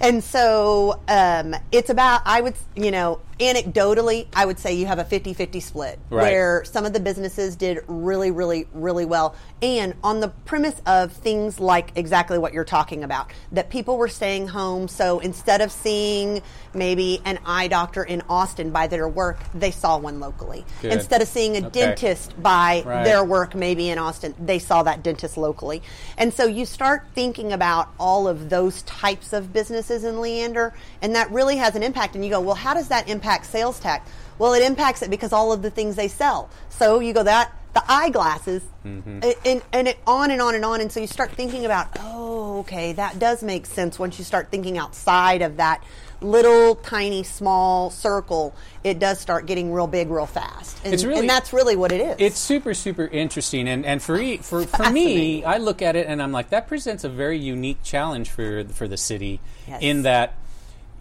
And 0.00 0.22
so 0.22 1.00
um, 1.08 1.54
it's 1.72 1.90
about, 1.90 2.22
I 2.24 2.40
would, 2.40 2.54
you 2.74 2.90
know, 2.90 3.20
anecdotally, 3.38 4.26
I 4.34 4.46
would 4.46 4.58
say 4.58 4.74
you 4.74 4.86
have 4.86 4.98
a 4.98 5.04
50 5.04 5.34
50 5.34 5.60
split 5.60 5.98
Right. 6.10 6.22
where 6.22 6.64
some 6.64 6.86
of 6.86 6.92
the 6.92 7.00
businesses 7.00 7.56
did 7.56 7.80
really, 7.86 8.30
really, 8.30 8.66
really 8.72 9.04
well. 9.04 9.34
And 9.60 9.94
on 10.02 10.20
the 10.20 10.28
premise 10.28 10.80
of 10.86 11.12
things 11.12 11.60
like 11.60 11.92
exactly 11.96 12.38
what 12.38 12.52
you're 12.52 12.64
talking 12.64 13.04
about, 13.04 13.30
that 13.52 13.68
people 13.70 13.98
were 13.98 14.08
staying 14.08 14.48
home. 14.48 14.88
So 14.88 15.18
instead 15.18 15.60
of 15.60 15.70
seeing 15.70 16.42
maybe 16.74 17.20
an 17.24 17.38
eye 17.44 17.68
doctor 17.68 18.02
in 18.04 18.22
Austin 18.28 18.70
by 18.70 18.86
their 18.86 19.08
work, 19.08 19.38
they 19.54 19.70
saw 19.70 19.98
one 19.98 20.18
locally. 20.20 20.64
Good. 20.82 20.92
Instead 20.92 21.20
of 21.22 21.28
seeing 21.28 21.56
a 21.56 21.66
Okay. 21.66 21.80
dentist 21.80 22.40
by 22.42 22.82
Right. 22.86 23.04
their 23.04 23.24
work 23.24 23.54
maybe 23.54 23.90
in 23.90 23.98
Austin, 23.98 24.34
they 24.38 24.58
saw 24.58 24.82
that 24.82 25.02
dentist 25.02 25.36
locally. 25.36 25.82
And 26.16 26.32
so 26.32 26.44
you 26.44 26.64
start 26.66 27.04
thinking 27.14 27.52
about 27.52 27.88
all 27.98 28.28
of 28.28 28.48
those 28.50 28.82
types 28.82 29.32
of 29.32 29.52
businesses 29.52 30.04
in 30.04 30.20
Leander, 30.20 30.72
and 31.02 31.14
that 31.14 31.30
really 31.30 31.56
has 31.56 31.74
an 31.74 31.82
impact. 31.82 32.14
And 32.14 32.24
you 32.24 32.30
go, 32.30 32.40
well, 32.40 32.54
how 32.54 32.72
does 32.74 32.88
that 32.88 33.08
impact 33.08 33.25
sales 33.44 33.78
tax? 33.80 34.08
Well, 34.38 34.52
it 34.54 34.62
impacts 34.62 35.02
it 35.02 35.10
because 35.10 35.32
all 35.32 35.52
of 35.52 35.62
the 35.62 35.70
things 35.70 35.96
they 35.96 36.08
sell. 36.08 36.48
So 36.70 37.00
you 37.00 37.12
go 37.12 37.22
that 37.22 37.52
the 37.74 37.82
eyeglasses, 37.88 38.62
Mm-hmm. 38.86 39.18
and, 39.24 39.34
and, 39.44 39.62
and 39.72 39.88
it 39.88 39.98
on 40.06 40.30
and 40.30 40.40
on 40.40 40.54
and 40.54 40.64
on. 40.64 40.80
And 40.80 40.92
so 40.92 41.00
you 41.00 41.08
start 41.08 41.32
thinking 41.32 41.64
about, 41.64 41.88
oh, 41.98 42.60
okay, 42.60 42.92
that 42.92 43.18
does 43.18 43.42
make 43.42 43.66
sense 43.66 43.98
once 43.98 44.16
you 44.16 44.24
start 44.24 44.48
thinking 44.50 44.78
outside 44.78 45.42
of 45.42 45.56
that 45.56 45.82
little 46.20 46.76
tiny 46.76 47.24
small 47.24 47.90
circle. 47.90 48.54
It 48.84 49.00
does 49.00 49.18
start 49.18 49.46
getting 49.46 49.72
real 49.72 49.88
big 49.88 50.08
real 50.08 50.24
fast, 50.26 50.78
and, 50.84 50.94
It's 50.94 51.02
really- 51.04 51.18
and 51.20 51.28
that's 51.28 51.52
really 51.52 51.74
what 51.74 51.90
it 51.90 52.00
is. 52.00 52.16
It's 52.20 52.38
super, 52.38 52.74
super 52.74 53.06
interesting, 53.06 53.66
and 53.68 53.84
and 53.84 54.00
for 54.00 54.16
e- 54.20 54.36
for 54.38 54.62
for 54.62 54.88
me, 54.90 55.42
I 55.44 55.58
look 55.58 55.82
at 55.82 55.96
it 55.96 56.06
and 56.06 56.22
I'm 56.22 56.30
like, 56.32 56.50
that 56.50 56.68
presents 56.68 57.02
a 57.02 57.08
very 57.08 57.38
unique 57.38 57.82
challenge 57.82 58.30
for 58.30 58.62
for 58.66 58.86
the 58.86 58.96
city, 58.96 59.40
Yes. 59.66 59.82
in 59.82 60.02
that, 60.02 60.34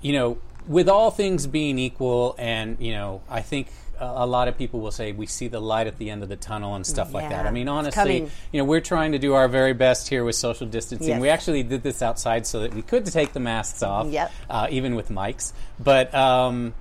you 0.01 0.13
know, 0.13 0.37
with 0.67 0.89
all 0.89 1.11
things 1.11 1.47
being 1.47 1.79
equal, 1.79 2.35
and 2.37 2.77
you 2.79 2.93
know, 2.93 3.21
I 3.29 3.41
think 3.41 3.67
a, 3.99 4.25
lot 4.25 4.47
of 4.47 4.57
people 4.57 4.81
will 4.81 4.91
say 4.91 5.11
we 5.11 5.25
see 5.25 5.47
the 5.47 5.61
light 5.61 5.87
at 5.87 5.97
the 5.97 6.09
end 6.09 6.21
of 6.23 6.29
the 6.29 6.35
tunnel 6.35 6.75
and 6.75 6.85
stuff 6.85 7.13
like 7.13 7.29
that. 7.29 7.45
I 7.45 7.51
mean, 7.51 7.67
honestly, 7.67 8.29
you 8.51 8.57
know, 8.57 8.65
we're 8.65 8.81
trying 8.81 9.13
to 9.13 9.19
do 9.19 9.33
our 9.33 9.47
very 9.47 9.73
best 9.73 10.09
here 10.09 10.23
with 10.23 10.35
social 10.35 10.67
distancing. 10.67 11.09
Yes. 11.09 11.21
We 11.21 11.29
actually 11.29 11.63
did 11.63 11.83
this 11.83 12.01
outside 12.01 12.45
so 12.45 12.61
that 12.61 12.73
we 12.73 12.81
could 12.81 13.05
take 13.05 13.33
the 13.33 13.39
masks 13.39 13.83
off, 13.83 14.07
Yep. 14.07 14.31
uh, 14.49 14.67
even 14.69 14.95
with 14.95 15.09
mics, 15.09 15.53
but. 15.79 16.13
Um, 16.13 16.73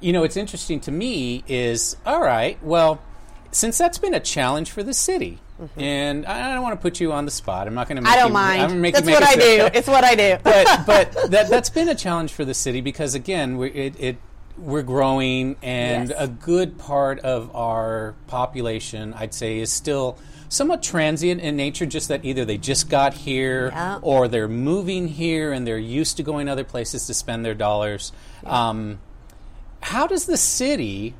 you 0.00 0.12
know, 0.12 0.20
what's 0.20 0.36
interesting 0.36 0.78
to 0.80 0.92
me 0.92 1.42
is 1.48 1.96
all 2.06 2.20
right, 2.20 2.56
well, 2.62 3.02
since 3.50 3.78
that's 3.78 3.98
been 3.98 4.14
a 4.14 4.20
challenge 4.20 4.70
for 4.70 4.82
the 4.82 4.94
city, 4.94 5.40
and 5.76 6.26
I 6.26 6.52
don't 6.54 6.62
want 6.62 6.78
to 6.78 6.82
put 6.82 7.00
you 7.00 7.12
on 7.12 7.24
the 7.24 7.30
spot. 7.30 7.66
I'm 7.66 7.74
not 7.74 7.88
going 7.88 7.96
to. 7.96 8.02
Mm-hmm. 8.02 8.12
I 8.12 8.16
don't 8.16 8.32
mind. 8.32 8.62
I'm 8.62 8.80
make 8.80 8.94
That's 8.94 9.06
you 9.06 9.12
make 9.12 9.20
what 9.20 9.28
I 9.28 9.34
do. 9.34 9.68
It's 9.74 9.88
what 9.88 10.04
I 10.04 10.14
do. 10.14 10.38
but 10.44 10.86
but 10.86 11.12
that 11.30 11.48
that's 11.48 11.70
been 11.70 11.88
a 11.88 11.94
challenge 11.94 12.32
for 12.32 12.44
the 12.44 12.54
city 12.54 12.80
because 12.80 13.14
again, 13.14 13.56
we 13.58 13.70
it. 13.70 13.94
it 13.98 14.16
we're 14.56 14.82
growing, 14.82 15.54
and 15.62 16.08
Yes. 16.08 16.18
a 16.20 16.26
good 16.26 16.78
part 16.78 17.20
of 17.20 17.54
our 17.54 18.16
population, 18.26 19.14
I'd 19.14 19.32
say, 19.32 19.58
is 19.60 19.70
still 19.72 20.18
somewhat 20.48 20.82
transient 20.82 21.40
in 21.40 21.54
nature. 21.54 21.86
Just 21.86 22.08
that 22.08 22.24
either 22.24 22.44
they 22.44 22.58
just 22.58 22.88
got 22.88 23.14
here, 23.14 23.68
Yeah. 23.68 24.00
or 24.02 24.26
they're 24.26 24.48
moving 24.48 25.06
here, 25.06 25.52
and 25.52 25.64
they're 25.64 25.78
used 25.78 26.16
to 26.16 26.24
going 26.24 26.48
other 26.48 26.64
places 26.64 27.06
to 27.06 27.14
spend 27.14 27.44
their 27.44 27.54
dollars. 27.54 28.10
Um, 28.44 28.98
how 29.80 30.08
does 30.08 30.26
the 30.26 30.36
city 30.36 31.14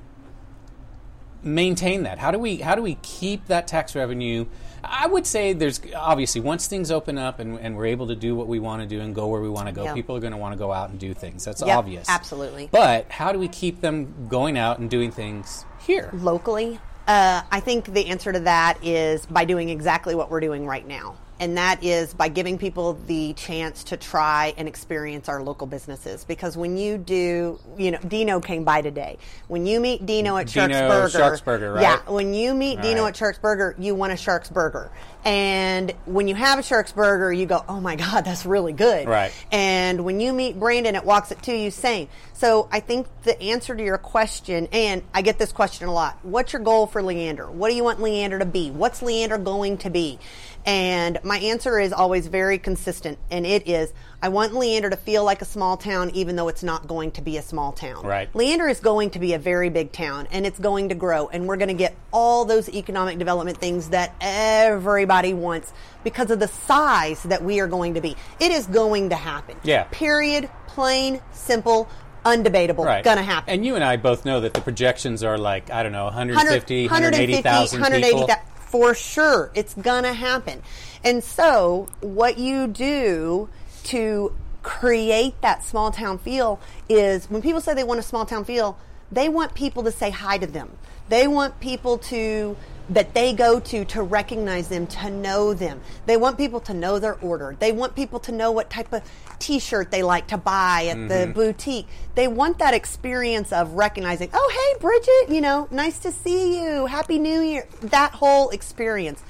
maintain 1.42 2.02
that? 2.04 2.18
How 2.18 2.30
do 2.30 2.38
we 2.38 2.57
how 2.57 2.75
do 2.75 2.83
we 2.83 2.97
keep 3.02 3.47
that 3.47 3.66
tax 3.66 3.95
revenue? 3.95 4.47
I 4.85 5.07
would 5.07 5.26
say 5.26 5.52
there's 5.52 5.80
obviously 5.97 6.40
once 6.40 6.66
things 6.68 6.90
open 6.90 7.18
up 7.18 7.40
and, 7.40 7.59
and 7.59 7.76
we're 7.76 7.87
able 7.87 8.07
to 8.09 8.14
do 8.16 8.35
what 8.37 8.47
we 8.47 8.59
want 8.61 8.80
to 8.83 8.87
do 8.88 9.00
and 9.00 9.14
go 9.14 9.26
where 9.26 9.40
we 9.40 9.49
want 9.49 9.66
to 9.66 9.73
go, 9.73 9.83
Yeah. 9.85 9.92
people 9.95 10.16
are 10.16 10.21
going 10.21 10.33
to 10.33 10.37
want 10.38 10.52
to 10.52 10.59
go 10.59 10.73
out 10.73 10.90
and 10.90 10.99
do 11.00 11.14
things. 11.14 11.45
That's 11.45 11.61
Yep, 11.62 11.76
obvious. 11.76 12.09
absolutely. 12.09 12.68
But 12.71 13.11
how 13.11 13.33
do 13.33 13.38
we 13.40 13.49
keep 13.49 13.80
them 13.80 14.28
going 14.28 14.57
out 14.57 14.78
and 14.78 14.88
doing 14.88 15.11
things 15.11 15.64
here? 15.80 16.11
locally? 16.12 16.78
Uh, 17.09 17.42
I 17.50 17.61
think 17.61 17.92
the 17.92 18.07
answer 18.07 18.33
to 18.33 18.40
that 18.40 18.78
is 18.85 19.25
by 19.26 19.45
doing 19.47 19.68
exactly 19.71 20.14
what 20.14 20.30
we're 20.30 20.40
doing 20.40 20.66
right 20.66 20.87
now. 20.87 21.16
And 21.40 21.57
that 21.57 21.85
is 21.85 22.14
by 22.14 22.28
giving 22.28 22.59
people 22.59 22.95
the 23.07 23.33
chance 23.35 23.85
to 23.85 23.97
try 23.97 24.54
and 24.57 24.66
experience 24.66 25.28
our 25.28 25.42
local 25.42 25.66
businesses. 25.66 26.25
Because 26.25 26.57
when 26.57 26.76
you 26.76 26.99
do, 26.99 27.59
you 27.76 27.90
know, 27.92 27.99
Dino 28.07 28.40
came 28.40 28.64
by 28.64 28.83
today. 28.83 29.18
When 29.47 29.66
you 29.66 29.80
meet 29.80 30.04
Dino 30.04 30.37
at 30.37 30.49
Dino 30.49 30.68
Sharks 30.68 30.78
Burger, 30.78 31.09
Sharks 31.11 31.40
Burger, 31.40 31.73
right? 31.75 31.83
Yeah, 31.83 32.11
when 32.11 32.35
you 32.35 32.54
meet 32.54 32.80
Dino 32.80 33.02
right. 33.02 33.11
at 33.11 33.16
Sharks 33.16 33.38
Burger, 33.38 33.75
you 33.78 33.95
want 33.95 34.12
a 34.12 34.16
Sharks 34.16 34.50
Burger. 34.50 34.90
And 35.25 35.92
when 36.07 36.28
you 36.28 36.35
have 36.35 36.59
a 36.59 36.62
Sharks 36.62 36.92
Burger, 36.92 37.33
you 37.33 37.47
go, 37.47 37.64
"Oh 37.68 37.80
my 37.80 37.97
God, 37.97 38.25
that's 38.25 38.47
really 38.47 38.73
good!" 38.73 39.09
Right. 39.09 39.33
And 39.50 40.04
when 40.04 40.21
you 40.21 40.33
meet 40.33 40.59
Brandon 40.59 40.97
at 40.97 41.04
Walks 41.04 41.33
It 41.33 41.42
To 41.42 41.54
You, 41.54 41.71
same. 41.71 42.09
So 42.38 42.68
I 42.71 42.78
think 42.78 43.09
the 43.25 43.40
answer 43.42 43.75
to 43.75 43.83
your 43.83 43.99
question, 43.99 44.68
and 44.71 45.02
I 45.12 45.23
get 45.23 45.40
this 45.40 45.50
question 45.50 45.88
a 45.88 45.92
lot: 45.92 46.21
What's 46.23 46.52
your 46.52 46.62
goal 46.62 46.87
for 46.87 47.02
Leander? 47.02 47.50
What 47.50 47.68
do 47.68 47.75
you 47.75 47.83
want 47.83 48.00
Leander 48.00 48.38
to 48.38 48.47
be? 48.47 48.71
What's 48.71 49.02
Leander 49.02 49.38
going 49.38 49.78
to 49.78 49.90
be? 49.90 50.21
And 50.64 51.18
my 51.25 51.38
answer 51.38 51.80
is 51.80 51.92
always 51.92 52.28
very 52.28 52.59
consistent, 52.59 53.18
and 53.28 53.45
it 53.45 53.66
is: 53.66 53.92
I 54.23 54.28
want 54.28 54.54
Leander 54.54 54.88
to 54.90 54.97
feel 54.97 55.25
like 55.25 55.42
a 55.42 55.45
small 55.45 55.76
town, 55.76 56.11
even 56.11 56.37
though 56.37 56.47
it's 56.47 56.62
not 56.62 56.87
going 56.87 57.11
to 57.12 57.23
be 57.23 57.38
a 57.38 57.42
small 57.42 57.73
town. 57.73 58.07
Right. 58.07 58.33
Leander 58.37 58.68
is 58.68 58.78
going 58.78 59.11
to 59.11 59.18
be 59.18 59.35
a 59.35 59.38
very 59.38 59.68
big 59.68 59.90
town 59.90 60.28
and 60.33 60.45
it's 60.45 60.59
going 60.59 60.88
to 60.88 60.97
grow 60.97 61.28
and 61.28 61.47
we're 61.47 61.57
going 61.57 61.68
to 61.68 61.75
get 61.75 61.97
all 62.12 62.45
those 62.45 62.68
economic 62.68 63.18
development 63.18 63.59
things 63.59 63.90
that 63.90 64.14
everybody 64.21 65.35
wants 65.35 65.73
because 66.02 66.33
of 66.33 66.40
the 66.40 66.49
size 66.49 67.23
that 67.25 67.45
we 67.45 67.61
are 67.61 67.68
going 67.68 67.95
to 67.95 68.00
be. 68.00 68.16
It 68.40 68.50
is 68.50 68.66
going 68.66 69.11
to 69.11 69.16
happen. 69.16 69.57
Yeah. 69.62 69.85
Period. 69.85 70.50
Plain, 70.66 71.21
simple, 71.33 71.88
undebatable. 72.37 72.85
Right. 72.85 73.04
Gonna 73.04 73.23
happen. 73.23 73.54
And 73.54 73.64
you 73.66 73.75
and 73.75 73.85
I 73.85 73.97
both 73.97 74.25
know 74.25 74.40
that 74.40 74.54
the 74.54 74.61
projections 74.61 75.23
are 75.23 75.38
like, 75.38 75.70
I 75.70 75.82
don't 75.82 75.92
know, 75.92 76.04
100 76.04 76.35
150, 76.35 76.87
180,000 76.87 77.82
people. 77.85 78.26
thou- 78.26 78.37
for 78.56 78.94
sure. 78.94 79.50
It's 79.54 79.75
gonna 79.75 80.12
happen. 80.12 80.62
And 81.02 81.25
so, 81.25 81.88
what 82.00 82.38
you 82.38 82.66
do 82.66 83.49
to 83.85 84.32
create 84.62 85.40
that 85.40 85.64
small 85.64 85.90
town 85.90 86.18
feel 86.18 86.61
is 86.88 87.30
when 87.30 87.40
people 87.40 87.61
say 87.61 87.73
they 87.75 87.85
want 87.85 88.00
a 88.00 88.02
small 88.02 88.26
town 88.26 88.44
feel, 88.44 88.76
they 89.11 89.28
want 89.28 89.54
people 89.54 89.82
to 89.85 89.90
say 89.92 90.11
hi 90.11 90.37
to 90.38 90.47
them. 90.47 90.70
They 91.08 91.26
want 91.26 91.61
people 91.61 91.97
to 91.99 92.56
that 92.90 93.12
they 93.14 93.33
go 93.35 93.61
to 93.61 93.85
to 93.85 94.02
recognize 94.02 94.68
them, 94.68 94.87
to 94.87 95.11
know 95.11 95.52
them. 95.52 95.80
They 96.07 96.16
want 96.16 96.38
people 96.38 96.61
to 96.61 96.75
know 96.75 96.99
their 96.99 97.16
order. 97.21 97.54
They 97.59 97.71
want 97.73 97.95
people 97.95 98.18
to 98.21 98.33
know 98.33 98.50
what 98.50 98.71
type 98.71 98.92
of 98.92 99.02
t-shirt 99.38 99.90
they 99.90 100.02
like 100.02 100.26
to 100.28 100.38
buy 100.38 100.87
at 100.90 100.97
Mm-hmm. 100.97 101.09
the 101.09 101.33
boutique. 101.35 101.87
They 102.14 102.28
want 102.28 102.59
that 102.59 102.75
experience 102.75 103.52
of 103.52 103.73
recognizing, 103.75 104.30
"Oh, 104.33 104.50
hey 104.75 104.80
Bridget, 104.80 105.35
you 105.35 105.40
know, 105.40 105.68
nice 105.71 105.99
to 106.00 106.11
see 106.12 106.61
you. 106.62 106.87
Happy 106.87 107.18
New 107.18 107.40
Year." 107.40 107.66
That 107.80 108.12
whole 108.12 108.49
experience. 108.50 109.23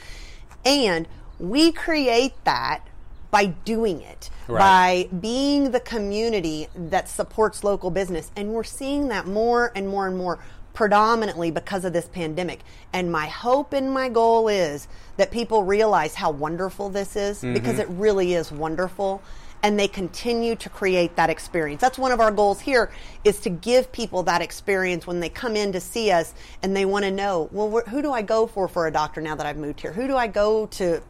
And 0.65 1.09
we 1.39 1.73
create 1.73 2.35
that 2.45 2.81
by 3.31 3.45
doing 3.47 4.01
it, 4.01 4.31
Right. 4.49 5.11
by 5.11 5.17
being 5.19 5.73
the 5.73 5.81
community 5.81 6.69
that 6.75 7.09
supports 7.11 7.63
local 7.63 7.91
business. 7.91 8.31
And 8.35 8.55
we're 8.55 8.65
seeing 8.65 9.09
that 9.09 9.27
more 9.27 9.71
and 9.75 9.87
more 9.89 10.07
and 10.07 10.17
more 10.17 10.39
predominantly 10.79 11.51
because 11.51 11.85
of 11.85 11.93
this 11.93 12.07
pandemic. 12.07 12.61
And 12.93 13.11
my 13.11 13.27
hope 13.27 13.73
and 13.73 13.93
my 13.93 14.09
goal 14.09 14.47
is 14.47 14.87
that 15.17 15.33
people 15.33 15.65
realize 15.65 16.15
how 16.15 16.31
wonderful 16.31 16.89
this 16.89 17.17
is 17.17 17.39
mm-hmm. 17.39 17.53
because 17.53 17.81
it 17.81 17.89
really 17.89 18.35
is 18.35 18.53
wonderful 18.53 19.21
and 19.65 19.77
they 19.77 19.89
continue 19.89 20.55
to 20.55 20.69
create 20.69 21.17
that 21.17 21.31
experience. 21.31 21.81
That's 21.81 21.99
one 21.99 22.13
of 22.13 22.21
our 22.21 22.31
goals 22.31 22.61
here 22.61 22.93
is 23.25 23.41
to 23.41 23.51
give 23.51 23.91
people 23.91 24.23
that 24.23 24.41
experience 24.41 25.05
when 25.05 25.19
they 25.19 25.29
come 25.29 25.57
in 25.57 25.73
to 25.73 25.81
see 25.81 26.13
us 26.13 26.33
and 26.63 26.77
they 26.77 26.85
want 26.85 27.05
to 27.07 27.11
know, 27.11 27.49
well, 27.51 27.83
who 27.89 28.01
do 28.01 28.13
I 28.13 28.23
go 28.23 28.47
for 28.47 28.69
for 28.69 28.87
a 28.87 28.93
doctor 28.93 29.21
now 29.21 29.35
that 29.35 29.47
I've 29.47 29.57
moved 29.57 29.81
here? 29.81 29.93
Who 29.93 30.07
do 30.07 30.17
I 30.17 30.29
go 30.29 30.67
to 30.67 31.03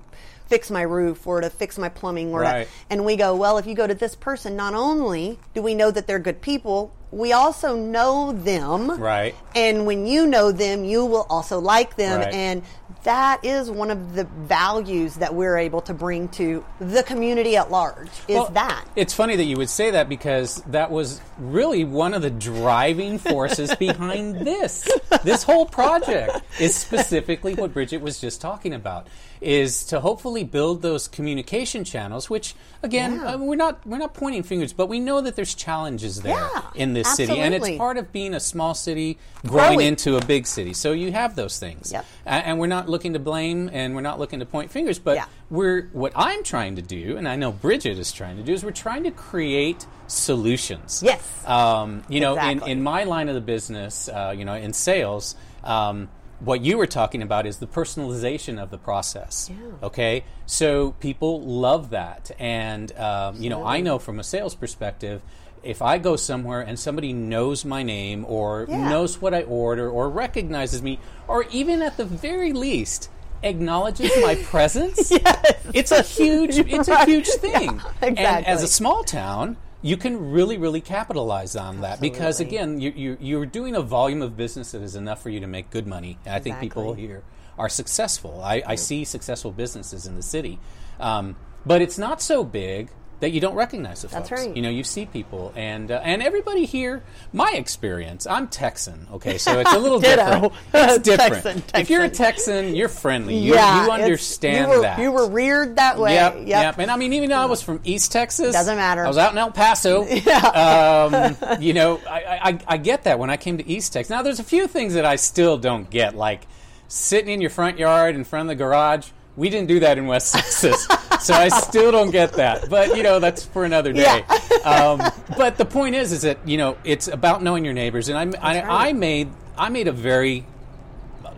fix 0.46 0.70
my 0.70 0.80
roof 0.80 1.26
or 1.26 1.42
to 1.42 1.50
fix 1.50 1.76
my 1.76 1.90
plumbing 1.90 2.32
or 2.32 2.40
to- 2.40 2.46
Right. 2.48 2.68
and 2.88 3.04
we 3.04 3.16
go, 3.16 3.36
well, 3.36 3.58
if 3.58 3.66
you 3.66 3.74
go 3.74 3.86
to 3.86 3.94
this 3.94 4.14
person, 4.14 4.56
not 4.56 4.72
only 4.72 5.38
do 5.52 5.60
we 5.60 5.74
know 5.74 5.90
that 5.90 6.06
they're 6.06 6.18
good 6.18 6.40
people, 6.40 6.90
we 7.10 7.32
also 7.32 7.74
know 7.76 8.32
them. 8.32 8.90
Right. 9.00 9.34
And 9.54 9.86
when 9.86 10.06
you 10.06 10.26
know 10.26 10.52
them, 10.52 10.84
you 10.84 11.04
will 11.06 11.26
also 11.30 11.58
like 11.58 11.96
them. 11.96 12.20
Right. 12.20 12.32
And 12.34 12.62
that 13.04 13.44
is 13.44 13.70
one 13.70 13.90
of 13.90 14.14
the 14.14 14.24
values 14.24 15.14
that 15.16 15.34
we're 15.34 15.56
able 15.56 15.80
to 15.82 15.94
bring 15.94 16.28
to 16.30 16.64
the 16.80 17.02
community 17.02 17.56
at 17.56 17.70
large 17.70 18.08
is 18.26 18.34
Well, 18.36 18.50
that. 18.50 18.84
It's 18.96 19.14
funny 19.14 19.36
that 19.36 19.44
you 19.44 19.56
would 19.56 19.70
say 19.70 19.92
that 19.92 20.08
because 20.08 20.56
that 20.66 20.90
was 20.90 21.20
really 21.38 21.84
one 21.84 22.12
of 22.12 22.22
the 22.22 22.30
driving 22.30 23.18
forces 23.18 23.74
behind 23.76 24.40
this. 24.46 24.86
This 25.22 25.44
whole 25.44 25.64
project 25.64 26.40
is 26.60 26.74
specifically 26.74 27.54
what 27.54 27.72
Bridget 27.72 28.02
was 28.02 28.20
just 28.20 28.40
talking 28.40 28.74
about 28.74 29.06
is 29.40 29.84
to 29.84 30.00
hopefully 30.00 30.42
build 30.42 30.82
those 30.82 31.06
communication 31.06 31.84
channels 31.84 32.28
which 32.28 32.56
again 32.82 33.14
Yeah. 33.22 33.34
uh, 33.34 33.38
we're 33.38 33.54
not 33.54 33.86
we're 33.86 33.98
not 33.98 34.12
pointing 34.12 34.42
fingers 34.42 34.72
but 34.72 34.88
we 34.88 34.98
know 34.98 35.20
that 35.20 35.36
there's 35.36 35.54
challenges 35.54 36.22
there 36.22 36.32
Yeah, 36.34 36.62
in 36.74 36.92
this 36.98 37.14
city 37.16 37.38
and 37.38 37.54
it's 37.54 37.70
part 37.76 37.96
of 37.96 38.12
being 38.12 38.34
a 38.34 38.40
small 38.40 38.74
city 38.74 39.18
growing 39.46 39.74
Growing. 39.76 39.86
into 39.88 40.16
a 40.16 40.24
big 40.24 40.46
city 40.46 40.72
so 40.74 40.92
you 40.92 41.12
have 41.12 41.36
those 41.36 41.58
things 41.58 41.92
Yep. 41.92 42.04
And 42.26 42.58
we're 42.58 42.66
not 42.66 42.88
looking 42.88 43.12
to 43.14 43.18
blame 43.18 43.70
and 43.72 43.94
we're 43.94 44.00
not 44.10 44.18
looking 44.18 44.40
to 44.40 44.46
point 44.46 44.70
fingers 44.70 44.98
but 44.98 45.16
Yeah. 45.16 45.26
we're 45.50 45.88
what 45.92 46.12
I'm 46.16 46.42
trying 46.44 46.76
to 46.76 46.82
do, 46.82 47.16
and 47.16 47.26
I 47.28 47.36
know 47.36 47.52
Bridget 47.52 47.98
is 47.98 48.12
trying 48.12 48.36
to 48.36 48.42
do, 48.42 48.52
is 48.52 48.62
we're 48.64 48.70
trying 48.70 49.04
to 49.04 49.10
create 49.10 49.86
solutions. 50.06 51.02
Yes. 51.04 51.22
Um, 51.46 52.02
you 52.08 52.20
know, 52.20 52.34
Exactly. 52.34 52.70
in, 52.72 52.78
in 52.78 52.84
my 52.84 53.04
line 53.04 53.28
of 53.28 53.34
the 53.34 53.40
business, 53.40 54.08
uh, 54.08 54.34
you 54.36 54.44
know, 54.44 54.54
in 54.54 54.72
sales, 54.72 55.36
um, 55.64 56.08
what 56.40 56.60
you 56.60 56.76
were 56.78 56.86
talking 56.86 57.22
about 57.22 57.46
is 57.46 57.58
the 57.58 57.66
personalization 57.66 58.62
of 58.62 58.70
the 58.70 58.78
process. 58.78 59.50
Okay, 59.82 60.24
so 60.46 60.92
people 61.00 61.40
love 61.42 61.90
that, 61.90 62.30
and 62.38 62.96
um, 62.96 63.40
you 63.42 63.50
know, 63.50 63.64
I 63.66 63.80
know 63.80 63.98
from 63.98 64.18
a 64.20 64.24
sales 64.24 64.54
perspective. 64.54 65.22
If 65.62 65.82
I 65.82 65.98
go 65.98 66.16
somewhere 66.16 66.60
and 66.60 66.78
somebody 66.78 67.12
knows 67.12 67.64
my 67.64 67.82
name 67.82 68.24
or 68.28 68.66
Yeah. 68.68 68.88
knows 68.88 69.20
what 69.20 69.34
I 69.34 69.42
order 69.42 69.88
or 69.90 70.08
recognizes 70.08 70.82
me 70.82 70.98
or 71.26 71.44
even 71.50 71.82
at 71.82 71.96
the 71.96 72.04
very 72.04 72.52
least 72.52 73.10
acknowledges 73.42 74.10
my 74.22 74.34
presence, 74.44 75.10
yes. 75.10 75.54
it's 75.74 75.92
a 75.92 76.02
huge 76.02 76.58
it's 76.74 76.88
a 76.88 77.04
huge 77.04 77.28
thing. 77.28 77.80
Exactly. 78.02 78.24
And 78.24 78.46
as 78.46 78.62
a 78.62 78.68
small 78.68 79.04
town, 79.04 79.56
you 79.82 79.96
can 79.96 80.32
really 80.32 80.58
really 80.58 80.80
capitalize 80.80 81.54
on 81.54 81.82
that 81.82 82.00
because 82.00 82.40
again, 82.40 82.80
you, 82.80 82.92
you 82.96 83.16
you're 83.20 83.46
doing 83.46 83.76
a 83.76 83.82
volume 83.82 84.22
of 84.22 84.36
business 84.36 84.72
that 84.72 84.82
is 84.82 84.96
enough 84.96 85.22
for 85.22 85.30
you 85.30 85.40
to 85.40 85.46
make 85.46 85.70
good 85.70 85.86
money. 85.86 86.18
And 86.24 86.34
I 86.34 86.40
think 86.40 86.58
people 86.60 86.94
here 86.94 87.22
are 87.58 87.68
successful. 87.68 88.40
I, 88.42 88.62
I 88.66 88.74
see 88.76 89.04
successful 89.04 89.50
businesses 89.52 90.06
in 90.06 90.14
the 90.16 90.22
city, 90.22 90.58
um, 91.00 91.36
but 91.66 91.82
it's 91.82 91.98
not 91.98 92.20
so 92.22 92.44
big. 92.44 92.90
That 93.20 93.32
you 93.32 93.40
don't 93.40 93.56
recognize 93.56 94.02
the 94.02 94.08
That's 94.08 94.28
folks. 94.28 94.46
right. 94.46 94.54
You 94.56 94.62
know, 94.62 94.68
you 94.70 94.84
see 94.84 95.04
people, 95.04 95.52
and 95.56 95.90
uh, 95.90 96.00
and 96.04 96.22
everybody 96.22 96.64
here. 96.66 97.02
My 97.32 97.50
experience, 97.50 98.28
I'm 98.28 98.46
Texan. 98.46 99.08
Okay, 99.14 99.38
so 99.38 99.58
it's 99.58 99.72
a 99.74 99.78
little 99.78 99.98
different. 100.00 100.52
It's 100.74 100.98
different. 101.00 101.42
Texan, 101.42 101.62
If 101.80 101.90
you're 101.90 102.02
a 102.04 102.08
Texan. 102.08 102.54
Texan, 102.54 102.76
you're 102.76 102.88
friendly. 102.88 103.36
You, 103.38 103.54
yeah, 103.54 103.86
you 103.86 103.90
understand 103.90 104.70
you 104.70 104.76
were, 104.76 104.82
that. 104.82 104.98
You 105.00 105.10
were 105.10 105.28
reared 105.28 105.76
that 105.76 105.98
way. 105.98 106.14
Yep, 106.14 106.34
Yep. 106.36 106.46
yep. 106.46 106.78
And 106.78 106.92
I 106.92 106.96
mean, 106.96 107.12
even 107.14 107.30
though 107.30 107.38
I 107.38 107.46
was 107.46 107.60
from 107.60 107.80
East 107.82 108.12
Texas, 108.12 108.52
Doesn't 108.52 108.76
matter. 108.76 109.04
I 109.04 109.08
was 109.08 109.18
out 109.18 109.32
in 109.32 109.38
El 109.38 109.50
Paso. 109.50 110.02
um, 110.54 111.36
you 111.60 111.72
know, 111.72 112.00
I, 112.08 112.40
I, 112.42 112.58
I 112.68 112.76
get 112.76 113.04
that 113.04 113.18
when 113.18 113.30
I 113.30 113.36
came 113.36 113.58
to 113.58 113.68
East 113.68 113.92
Texas. 113.92 114.10
Now, 114.10 114.22
there's 114.22 114.40
a 114.40 114.44
few 114.44 114.66
things 114.68 114.94
that 114.94 115.04
I 115.04 115.16
still 115.16 115.58
don't 115.58 115.88
get, 115.90 116.14
like 116.14 116.46
sitting 116.88 117.32
in 117.32 117.40
your 117.40 117.50
front 117.50 117.78
yard 117.78 118.14
in 118.14 118.24
front 118.24 118.42
of 118.50 118.56
the 118.56 118.62
garage. 118.62 119.08
We 119.38 119.48
didn't 119.50 119.68
do 119.68 119.80
that 119.80 119.96
in 119.98 120.06
West 120.06 120.34
Texas, 120.34 120.86
so 121.20 121.32
I 121.34 121.48
still 121.48 121.92
don't 121.92 122.10
get 122.10 122.32
that. 122.34 122.68
But 122.68 122.96
you 122.96 123.02
know, 123.02 123.20
that's 123.20 123.44
for 123.44 123.64
another 123.64 123.92
day. 123.92 124.24
um, 124.64 125.00
but 125.36 125.56
the 125.56 125.64
point 125.64 125.94
is, 125.94 126.12
is 126.12 126.22
that 126.22 126.38
you 126.46 126.56
know, 126.58 126.76
it's 126.84 127.06
about 127.08 127.42
knowing 127.42 127.64
your 127.64 127.74
neighbors, 127.74 128.08
and 128.08 128.18
I, 128.18 128.38
I, 128.40 128.54
right. 128.62 128.88
I 128.88 128.92
made 128.92 129.28
I 129.56 129.68
made 129.68 129.86
a 129.88 129.92
very 129.92 130.44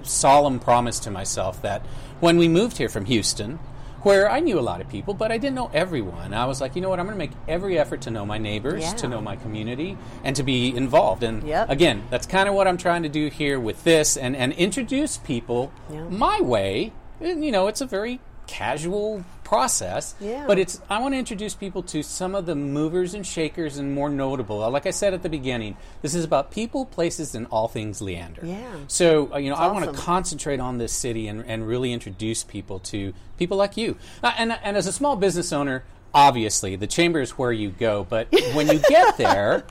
solemn 0.03 0.59
promise 0.59 0.99
to 1.01 1.11
myself 1.11 1.61
that 1.63 1.83
when 2.21 2.37
we 2.39 2.49
moved 2.49 2.79
here 2.79 2.89
from 2.89 3.05
Houston, 3.07 3.59
where 4.03 4.31
I 4.31 4.41
knew 4.41 4.59
a 4.59 4.63
lot 4.63 4.81
of 4.81 4.89
people, 4.89 5.13
but 5.13 5.31
I 5.31 5.37
didn't 5.39 5.57
know 5.57 5.71
everyone, 5.75 6.33
I 6.33 6.47
was 6.47 6.61
like, 6.61 6.75
you 6.75 6.81
know 6.81 6.89
what, 6.89 6.99
I'm 6.99 7.07
going 7.07 7.15
to 7.15 7.19
make 7.19 7.33
every 7.49 7.79
effort 7.79 8.01
to 8.03 8.11
know 8.11 8.25
my 8.25 8.39
neighbors, 8.39 8.83
Yeah. 8.83 8.93
to 8.95 9.09
know 9.09 9.21
my 9.21 9.37
community, 9.37 9.99
and 10.25 10.35
to 10.37 10.43
be 10.43 10.75
involved. 10.75 11.23
And 11.23 11.43
Yep. 11.47 11.69
again, 11.69 12.05
that's 12.09 12.27
kind 12.27 12.49
of 12.49 12.55
what 12.55 12.67
I'm 12.67 12.79
trying 12.79 13.03
to 13.03 13.11
do 13.11 13.29
here 13.29 13.61
with 13.61 13.85
this 13.85 14.17
and, 14.17 14.35
and 14.35 14.53
introduce 14.55 15.19
people 15.19 15.71
Yeah. 15.93 16.05
my 16.09 16.41
way. 16.41 16.93
You 17.21 17.53
know, 17.53 17.67
it's 17.69 17.81
a 17.81 17.87
very 17.87 18.21
casual 18.47 19.25
process, 19.45 20.15
Yeah. 20.21 20.45
but 20.47 20.59
it's 20.59 20.81
I 20.91 21.01
want 21.01 21.15
to 21.15 21.19
introduce 21.19 21.55
people 21.55 21.83
to 21.85 22.03
some 22.03 22.35
of 22.35 22.47
the 22.47 22.55
movers 22.55 23.15
and 23.15 23.25
shakers 23.27 23.79
and 23.79 23.93
more 23.95 24.09
notable. 24.09 24.69
Like 24.71 24.87
I 24.87 24.91
said 24.91 25.13
at 25.15 25.23
the 25.23 25.29
beginning, 25.29 25.77
this 26.03 26.15
is 26.15 26.25
about 26.25 26.51
people, 26.51 26.85
places, 26.87 27.35
and 27.35 27.47
all 27.51 27.69
things 27.69 28.01
Leander. 28.01 28.45
Yeah. 28.45 28.73
So 28.89 29.33
uh, 29.33 29.39
you 29.39 29.51
know, 29.51 29.57
I 29.57 29.69
want 29.69 29.85
to 29.85 29.93
concentrate 29.93 30.61
on 30.61 30.79
this 30.79 30.93
city 30.93 31.29
and, 31.29 31.45
and 31.47 31.67
really 31.67 31.93
introduce 31.93 32.43
people 32.43 32.79
to 32.81 33.13
people 33.39 33.57
like 33.57 33.77
you. 33.77 33.97
Uh, 34.23 34.33
and 34.39 34.53
and 34.63 34.77
as 34.77 34.87
a 34.87 34.93
small 34.93 35.17
business 35.17 35.53
owner, 35.53 35.85
obviously 36.15 36.77
the 36.77 36.87
chamber 36.87 37.21
is 37.21 37.33
where 37.33 37.53
you 37.53 37.71
go. 37.71 38.05
But 38.09 38.29
when 38.55 38.69
you 38.69 38.79
get 38.89 39.17
there 39.17 39.65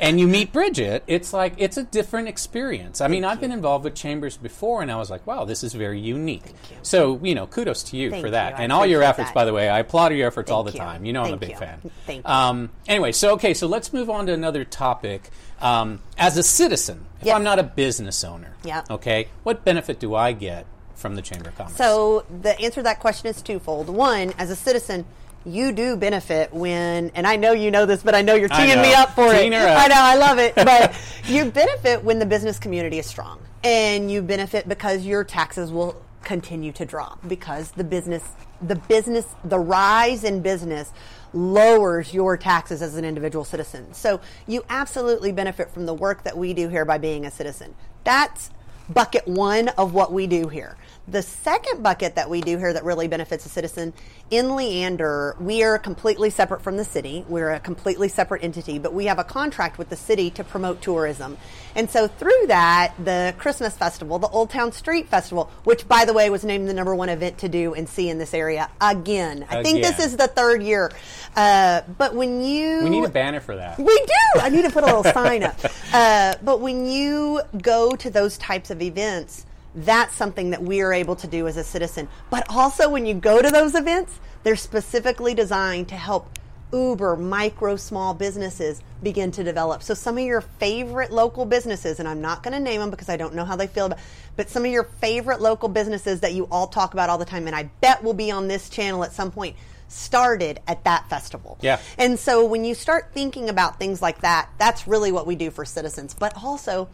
and 0.00 0.20
you 0.20 0.26
meet 0.28 0.52
Bridget, 0.52 1.02
it's 1.06 1.32
like 1.32 1.54
it's 1.58 1.76
a 1.76 1.82
different 1.84 2.28
experience. 2.28 3.00
I 3.00 3.08
mean, 3.08 3.24
I've 3.24 3.40
been 3.40 3.52
involved 3.52 3.84
with 3.84 3.94
chambers 3.94 4.36
before, 4.36 4.82
and 4.82 4.90
I 4.90 4.96
was 4.96 5.10
like, 5.10 5.26
wow, 5.26 5.44
this 5.44 5.64
is 5.64 5.74
very 5.74 6.00
unique. 6.00 6.44
So 6.82 7.18
you 7.22 7.34
know, 7.34 7.46
kudos 7.46 7.82
to 7.84 7.96
you 7.96 8.10
Thank 8.10 8.24
for 8.24 8.30
that 8.30 8.58
you. 8.58 8.64
And 8.64 8.72
all 8.72 8.86
your 8.86 9.02
efforts. 9.02 9.28
that. 9.30 9.34
By 9.34 9.44
the 9.44 9.52
way, 9.52 9.68
I 9.68 9.80
applaud 9.80 10.12
your 10.14 10.26
efforts 10.26 10.50
all 10.50 10.62
the 10.62 10.72
you. 10.72 10.78
time. 10.78 11.04
You 11.04 11.12
know, 11.12 11.22
I'm 11.24 11.34
a 11.34 11.36
big 11.36 11.50
you. 11.50 11.56
fan. 11.56 11.90
Thank 12.06 12.26
you. 12.26 12.30
Um, 12.32 12.70
anyway, 12.86 13.12
so 13.12 13.32
okay, 13.34 13.54
so 13.54 13.66
let's 13.66 13.92
move 13.92 14.10
on 14.10 14.26
to 14.26 14.32
another 14.32 14.64
topic. 14.64 15.30
Um, 15.60 16.00
as 16.16 16.36
a 16.36 16.42
citizen, 16.44 17.04
if 17.20 17.26
Yes. 17.26 17.34
I'm 17.36 17.42
not 17.42 17.58
a 17.58 17.64
business 17.64 18.22
owner, 18.22 18.54
Yep. 18.64 18.90
okay, 18.92 19.26
what 19.42 19.64
benefit 19.64 19.98
do 19.98 20.14
I 20.14 20.30
get 20.30 20.66
from 20.94 21.16
the 21.16 21.22
Chamber 21.22 21.48
of 21.48 21.56
Commerce? 21.58 21.74
So 21.76 22.24
the 22.42 22.56
answer 22.60 22.76
to 22.76 22.82
that 22.84 23.00
question 23.00 23.26
is 23.26 23.42
twofold. 23.42 23.88
One, 23.88 24.32
as 24.38 24.50
a 24.50 24.56
citizen, 24.56 25.04
you 25.46 25.72
do 25.72 25.96
benefit 25.96 26.52
when, 26.52 27.10
and 27.14 27.26
I 27.26 27.36
know 27.36 27.52
you 27.52 27.70
know 27.70 27.86
this, 27.86 28.02
but 28.02 28.14
I 28.14 28.22
know 28.22 28.34
you're 28.34 28.48
teeing 28.48 28.80
me 28.80 28.92
up 28.94 29.14
for 29.14 29.32
Teeing 29.32 29.52
it. 29.52 29.60
up. 29.62 29.78
I 29.84 29.88
know, 29.88 29.96
I 29.96 30.14
love 30.16 30.38
it. 30.38 30.54
But 30.54 30.94
you 31.24 31.50
benefit 31.50 32.02
when 32.04 32.18
the 32.18 32.26
business 32.26 32.58
community 32.58 32.98
is 32.98 33.06
strong, 33.06 33.40
and 33.64 34.10
you 34.10 34.22
benefit 34.22 34.68
because 34.68 35.04
your 35.04 35.24
taxes 35.24 35.70
will 35.72 36.00
continue 36.22 36.72
to 36.72 36.84
drop 36.84 37.26
because 37.26 37.70
the 37.72 37.84
business, 37.84 38.22
the 38.60 38.74
business, 38.74 39.26
the 39.44 39.58
rise 39.58 40.24
in 40.24 40.42
business 40.42 40.92
lowers 41.32 42.12
your 42.12 42.36
taxes 42.36 42.82
as 42.82 42.96
an 42.96 43.04
individual 43.04 43.44
citizen. 43.44 43.92
So 43.94 44.20
you 44.46 44.64
absolutely 44.68 45.32
benefit 45.32 45.70
from 45.70 45.86
the 45.86 45.94
work 45.94 46.24
that 46.24 46.36
we 46.36 46.54
do 46.54 46.68
here 46.68 46.84
by 46.84 46.98
being 46.98 47.24
a 47.26 47.30
citizen. 47.30 47.74
That's 48.04 48.50
bucket 48.88 49.28
one 49.28 49.68
of 49.68 49.92
what 49.92 50.12
we 50.12 50.26
do 50.26 50.48
here. 50.48 50.76
The 51.10 51.22
second 51.22 51.82
bucket 51.82 52.16
that 52.16 52.28
we 52.28 52.42
do 52.42 52.58
here 52.58 52.72
that 52.72 52.84
really 52.84 53.08
benefits 53.08 53.46
a 53.46 53.48
citizen 53.48 53.94
in 54.30 54.56
Leander, 54.56 55.36
we 55.40 55.62
are 55.62 55.78
completely 55.78 56.28
separate 56.28 56.60
from 56.60 56.76
the 56.76 56.84
city. 56.84 57.24
We're 57.28 57.52
a 57.52 57.60
completely 57.60 58.08
separate 58.08 58.44
entity, 58.44 58.78
but 58.78 58.92
we 58.92 59.06
have 59.06 59.18
a 59.18 59.24
contract 59.24 59.78
with 59.78 59.88
the 59.88 59.96
city 59.96 60.28
to 60.32 60.44
promote 60.44 60.82
tourism. 60.82 61.38
And 61.74 61.88
so 61.88 62.08
through 62.08 62.48
that, 62.48 62.92
the 63.02 63.34
Christmas 63.38 63.74
festival, 63.74 64.18
the 64.18 64.28
Old 64.28 64.50
Town 64.50 64.70
Street 64.72 65.08
Festival, 65.08 65.50
which 65.64 65.88
by 65.88 66.04
the 66.04 66.12
way 66.12 66.28
was 66.28 66.44
named 66.44 66.68
the 66.68 66.74
number 66.74 66.94
one 66.94 67.08
event 67.08 67.38
to 67.38 67.48
do 67.48 67.72
and 67.72 67.88
see 67.88 68.10
in 68.10 68.18
this 68.18 68.34
area 68.34 68.68
again. 68.78 69.46
I 69.48 69.62
think 69.62 69.82
this 69.82 69.98
is 69.98 70.16
the 70.16 70.28
third 70.28 70.62
year. 70.62 70.92
Uh, 71.34 71.82
but 71.96 72.14
when 72.14 72.42
you 72.42 72.84
we 72.84 72.90
need 72.90 73.04
a 73.04 73.08
banner 73.08 73.40
for 73.40 73.56
that. 73.56 73.78
we 73.78 73.84
do. 73.96 74.40
I 74.40 74.50
need 74.50 74.62
to 74.62 74.70
put 74.70 74.82
a 74.82 74.86
little 74.86 75.04
sign 75.04 75.42
up. 75.42 75.58
Uh, 75.90 76.34
but 76.42 76.60
when 76.60 76.84
you 76.84 77.40
go 77.62 77.96
to 77.96 78.10
those 78.10 78.36
types 78.36 78.70
of 78.70 78.82
events, 78.82 79.46
That's 79.74 80.14
something 80.14 80.50
that 80.50 80.62
we 80.62 80.80
are 80.80 80.92
able 80.92 81.16
to 81.16 81.26
do 81.26 81.46
as 81.46 81.56
a 81.56 81.64
citizen. 81.64 82.08
But 82.30 82.46
also, 82.48 82.88
when 82.88 83.06
you 83.06 83.14
go 83.14 83.40
to 83.42 83.50
those 83.50 83.74
events, 83.74 84.18
they're 84.42 84.56
specifically 84.56 85.34
designed 85.34 85.88
to 85.88 85.94
help 85.94 86.38
uber 86.72 87.16
micro 87.16 87.76
small 87.76 88.12
businesses 88.14 88.82
begin 89.02 89.30
to 89.32 89.42
develop. 89.42 89.82
So 89.82 89.94
some 89.94 90.18
of 90.18 90.24
your 90.24 90.40
favorite 90.40 91.10
local 91.10 91.46
businesses, 91.46 91.98
and 91.98 92.08
I'm 92.08 92.20
not 92.20 92.42
going 92.42 92.52
to 92.52 92.60
name 92.60 92.80
them 92.80 92.90
because 92.90 93.08
I 93.08 93.16
don't 93.16 93.34
know 93.34 93.44
how 93.44 93.56
they 93.56 93.66
feel 93.66 93.86
about, 93.86 93.98
but 94.36 94.50
some 94.50 94.64
of 94.64 94.70
your 94.70 94.84
favorite 94.84 95.40
local 95.40 95.68
businesses 95.68 96.20
that 96.20 96.34
you 96.34 96.46
all 96.50 96.66
talk 96.66 96.92
about 96.92 97.08
all 97.08 97.18
the 97.18 97.24
time, 97.24 97.46
and 97.46 97.56
I 97.56 97.64
bet 97.80 98.02
will 98.02 98.14
be 98.14 98.30
on 98.30 98.48
this 98.48 98.68
channel 98.68 99.02
at 99.04 99.12
some 99.12 99.30
point, 99.30 99.56
started 99.88 100.60
at 100.66 100.84
that 100.84 101.08
festival. 101.08 101.58
Yeah. 101.62 101.80
And 101.96 102.18
so 102.18 102.44
when 102.44 102.64
you 102.64 102.74
start 102.74 103.12
thinking 103.14 103.48
about 103.48 103.78
things 103.78 104.02
like 104.02 104.20
that, 104.20 104.50
that's 104.58 104.86
really 104.86 105.12
what 105.12 105.26
we 105.26 105.36
do 105.36 105.50
for 105.50 105.64
citizens. 105.64 106.14
But 106.14 106.34
also, 106.36 106.88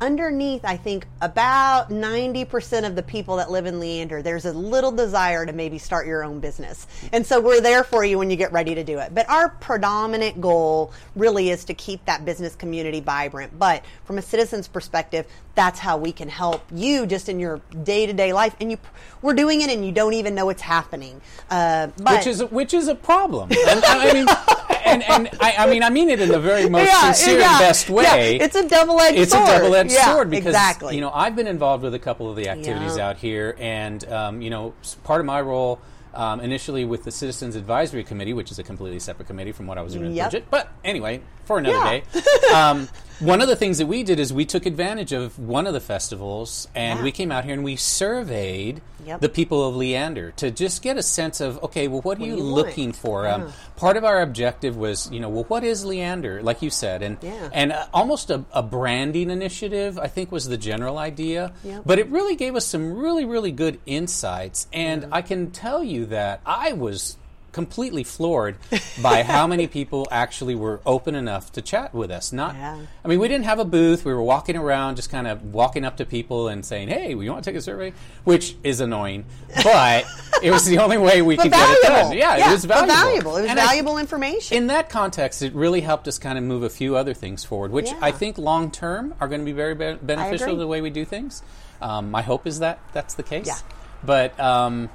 underneath, 0.00 0.64
I 0.64 0.76
think 0.76 1.06
about 1.20 1.90
90% 1.90 2.86
of 2.86 2.96
the 2.96 3.02
people 3.02 3.36
that 3.36 3.50
live 3.50 3.66
in 3.66 3.80
Leander, 3.80 4.22
there's 4.22 4.44
a 4.44 4.52
little 4.52 4.92
desire 4.92 5.46
to 5.46 5.52
maybe 5.52 5.78
start 5.78 6.06
your 6.06 6.24
own 6.24 6.40
business. 6.40 6.86
And 7.12 7.26
so 7.26 7.40
we're 7.40 7.60
there 7.60 7.84
for 7.84 8.04
you 8.04 8.18
when 8.18 8.30
you 8.30 8.36
get 8.36 8.52
ready 8.52 8.74
to 8.74 8.84
do 8.84 8.98
it. 8.98 9.14
But 9.14 9.28
our 9.28 9.48
predominant 9.48 10.40
goal 10.40 10.92
really 11.16 11.50
is 11.50 11.64
to 11.66 11.74
keep 11.74 12.04
that 12.06 12.24
business 12.24 12.54
community 12.54 13.00
vibrant. 13.00 13.58
But 13.58 13.84
from 14.04 14.18
a 14.18 14.22
citizen's 14.22 14.68
perspective, 14.68 15.26
that's 15.54 15.78
how 15.78 15.96
we 15.96 16.12
can 16.12 16.28
help 16.28 16.64
you 16.72 17.06
just 17.06 17.28
in 17.28 17.38
your 17.38 17.60
day 17.82 18.06
to 18.06 18.12
day 18.12 18.32
life. 18.32 18.56
And 18.60 18.70
you, 18.70 18.78
we're 19.22 19.34
doing 19.34 19.60
it 19.60 19.70
and 19.70 19.84
you 19.84 19.92
don't 19.92 20.14
even 20.14 20.34
know 20.34 20.48
it's 20.50 20.62
happening. 20.62 21.20
Uh, 21.50 21.88
but 21.98 22.18
which 22.18 22.26
is 22.26 22.44
which 22.44 22.74
is 22.74 22.88
a 22.88 22.94
problem. 22.94 23.50
And, 23.52 23.84
I 23.84 24.12
mean, 24.12 24.26
and, 24.84 25.02
and 25.02 25.28
I, 25.40 25.54
I 25.58 25.66
mean, 25.70 25.82
I 25.82 25.90
mean 25.90 26.10
it 26.10 26.20
in 26.20 26.28
the 26.28 26.40
very 26.40 26.68
most 26.68 26.86
Yeah, 26.86 27.12
sincere 27.12 27.40
yeah, 27.40 27.50
and 27.52 27.58
best 27.60 27.90
way. 27.90 28.36
yeah. 28.36 28.44
It's 28.44 28.56
a 28.56 28.68
double-edged 28.68 29.18
It's 29.18 29.32
sword. 29.32 29.42
It's 29.48 29.52
a 29.56 29.58
double-edged 29.58 29.90
sword 29.92 30.30
because 30.30 30.46
exactly. 30.54 30.94
you 30.94 31.00
know 31.00 31.10
I've 31.12 31.34
been 31.36 31.46
involved 31.46 31.82
with 31.82 31.94
a 31.94 31.98
couple 31.98 32.28
of 32.30 32.36
the 32.36 32.48
activities 32.48 32.98
out 32.98 33.16
here, 33.16 33.56
and 33.58 34.04
um, 34.10 34.42
you 34.42 34.50
know 34.50 34.74
part 35.04 35.20
of 35.20 35.26
my 35.26 35.40
role. 35.40 35.80
Um, 36.16 36.38
initially 36.38 36.84
with 36.84 37.02
the 37.02 37.10
Citizens 37.10 37.56
Advisory 37.56 38.04
Committee, 38.04 38.34
which 38.34 38.52
is 38.52 38.60
a 38.60 38.62
completely 38.62 39.00
separate 39.00 39.26
committee 39.26 39.50
from 39.50 39.66
what 39.66 39.78
I 39.78 39.82
was 39.82 39.94
doing 39.94 40.06
with 40.06 40.14
Yep. 40.14 40.30
Bridget. 40.30 40.46
But 40.48 40.68
anyway, 40.84 41.20
for 41.44 41.58
another 41.58 41.74
Yeah. 41.74 41.90
day. 41.90 42.04
Um, 42.54 42.88
one 43.20 43.40
of 43.40 43.48
the 43.48 43.56
things 43.56 43.78
that 43.78 43.86
we 43.86 44.02
did 44.02 44.18
is 44.18 44.32
we 44.32 44.44
took 44.44 44.66
advantage 44.66 45.12
of 45.12 45.38
one 45.38 45.66
of 45.66 45.72
the 45.72 45.80
festivals 45.80 46.68
and 46.74 46.98
Yeah. 46.98 47.04
we 47.04 47.12
came 47.12 47.30
out 47.32 47.44
here 47.44 47.54
and 47.54 47.64
we 47.64 47.76
surveyed 47.76 48.80
Yep. 49.06 49.20
the 49.20 49.28
people 49.28 49.68
of 49.68 49.76
Leander 49.76 50.30
to 50.36 50.50
just 50.50 50.80
get 50.82 50.96
a 50.96 51.02
sense 51.02 51.40
of, 51.40 51.62
okay, 51.62 51.88
well, 51.88 52.00
what 52.00 52.18
are 52.18 52.22
you 52.24 52.32
do 52.32 52.38
you 52.38 52.42
want? 52.44 52.54
looking 52.54 52.92
for? 52.92 53.28
Um, 53.28 53.52
part 53.76 53.96
of 53.98 54.04
our 54.04 54.22
objective 54.22 54.76
was, 54.76 55.10
you 55.10 55.20
know, 55.20 55.28
well, 55.28 55.44
what 55.48 55.62
is 55.62 55.84
Leander, 55.84 56.42
like 56.42 56.62
you 56.62 56.70
said, 56.70 57.02
and 57.02 57.18
Yeah. 57.20 57.50
and 57.52 57.72
uh, 57.72 57.86
almost 57.92 58.30
a, 58.30 58.44
a 58.52 58.62
branding 58.62 59.30
initiative. 59.30 59.98
I 59.98 60.06
think 60.08 60.32
was 60.32 60.48
the 60.48 60.56
general 60.56 60.96
idea, 60.98 61.52
Yep. 61.64 61.82
but 61.84 61.98
it 61.98 62.08
really 62.08 62.34
gave 62.36 62.56
us 62.56 62.64
some 62.66 62.96
really 62.96 63.24
really 63.26 63.52
good 63.52 63.78
insights, 63.86 64.66
and 64.72 65.06
I 65.12 65.20
can 65.22 65.50
tell 65.50 65.84
you 65.84 66.06
that 66.06 66.40
I 66.46 66.72
was 66.72 67.16
completely 67.54 68.04
floored 68.04 68.56
by 69.00 69.22
how 69.34 69.46
many 69.46 69.66
people 69.66 70.06
actually 70.10 70.54
were 70.54 70.80
open 70.84 71.14
enough 71.14 71.50
to 71.52 71.62
chat 71.62 71.94
with 71.94 72.10
us 72.10 72.32
not 72.32 72.54
Yeah. 72.56 72.78
i 73.04 73.08
mean 73.08 73.20
we 73.20 73.28
didn't 73.28 73.44
have 73.44 73.58
a 73.60 73.64
booth 73.64 74.04
we 74.04 74.12
were 74.12 74.22
walking 74.22 74.56
around 74.56 74.96
just 74.96 75.08
kind 75.08 75.26
of 75.26 75.54
walking 75.54 75.84
up 75.84 75.96
to 75.98 76.04
people 76.04 76.48
and 76.48 76.66
saying 76.66 76.88
hey 76.88 77.10
you 77.10 77.30
want 77.32 77.44
to 77.44 77.50
take 77.50 77.56
a 77.56 77.62
survey 77.62 77.92
which 78.24 78.56
is 78.64 78.80
annoying 78.80 79.24
but 79.62 80.04
it 80.42 80.50
was 80.50 80.64
the 80.66 80.78
only 80.78 80.98
way 80.98 81.22
we 81.22 81.36
but 81.36 81.44
could 81.44 81.52
get 81.52 81.70
it 81.70 81.82
done 81.82 82.12
yeah, 82.12 82.48
it 82.48 82.52
was 82.52 82.64
valuable 82.64 82.94
valuable. 82.94 83.36
It 83.36 83.42
was 83.42 83.50
And 83.50 83.60
I- 83.60 83.66
valuable 83.66 83.98
information. 83.98 84.56
in 84.56 84.66
that 84.66 84.88
context, 84.90 85.40
it 85.42 85.54
really 85.54 85.80
helped 85.80 86.08
us 86.08 86.18
kind 86.18 86.36
of 86.36 86.42
move 86.44 86.62
a 86.64 86.68
few 86.70 86.96
other 86.96 87.14
things 87.14 87.44
forward, 87.44 87.70
which 87.70 87.86
Yeah. 87.90 87.98
I 88.02 88.10
think 88.10 88.36
long 88.36 88.70
term 88.70 89.14
are 89.20 89.28
going 89.28 89.40
to 89.40 89.44
be 89.44 89.52
very 89.52 89.74
be- 89.74 89.94
beneficial 90.02 90.48
to 90.50 90.56
the 90.56 90.66
way 90.66 90.80
we 90.80 90.90
do 90.90 91.04
things. 91.04 91.42
Um, 91.80 92.10
my 92.10 92.22
hope 92.22 92.46
is 92.46 92.58
that 92.58 92.78
that's 92.92 93.14
the 93.14 93.22
case. 93.22 93.46
Yeah. 93.46 93.58
But 94.04 94.38
um, 94.40 94.90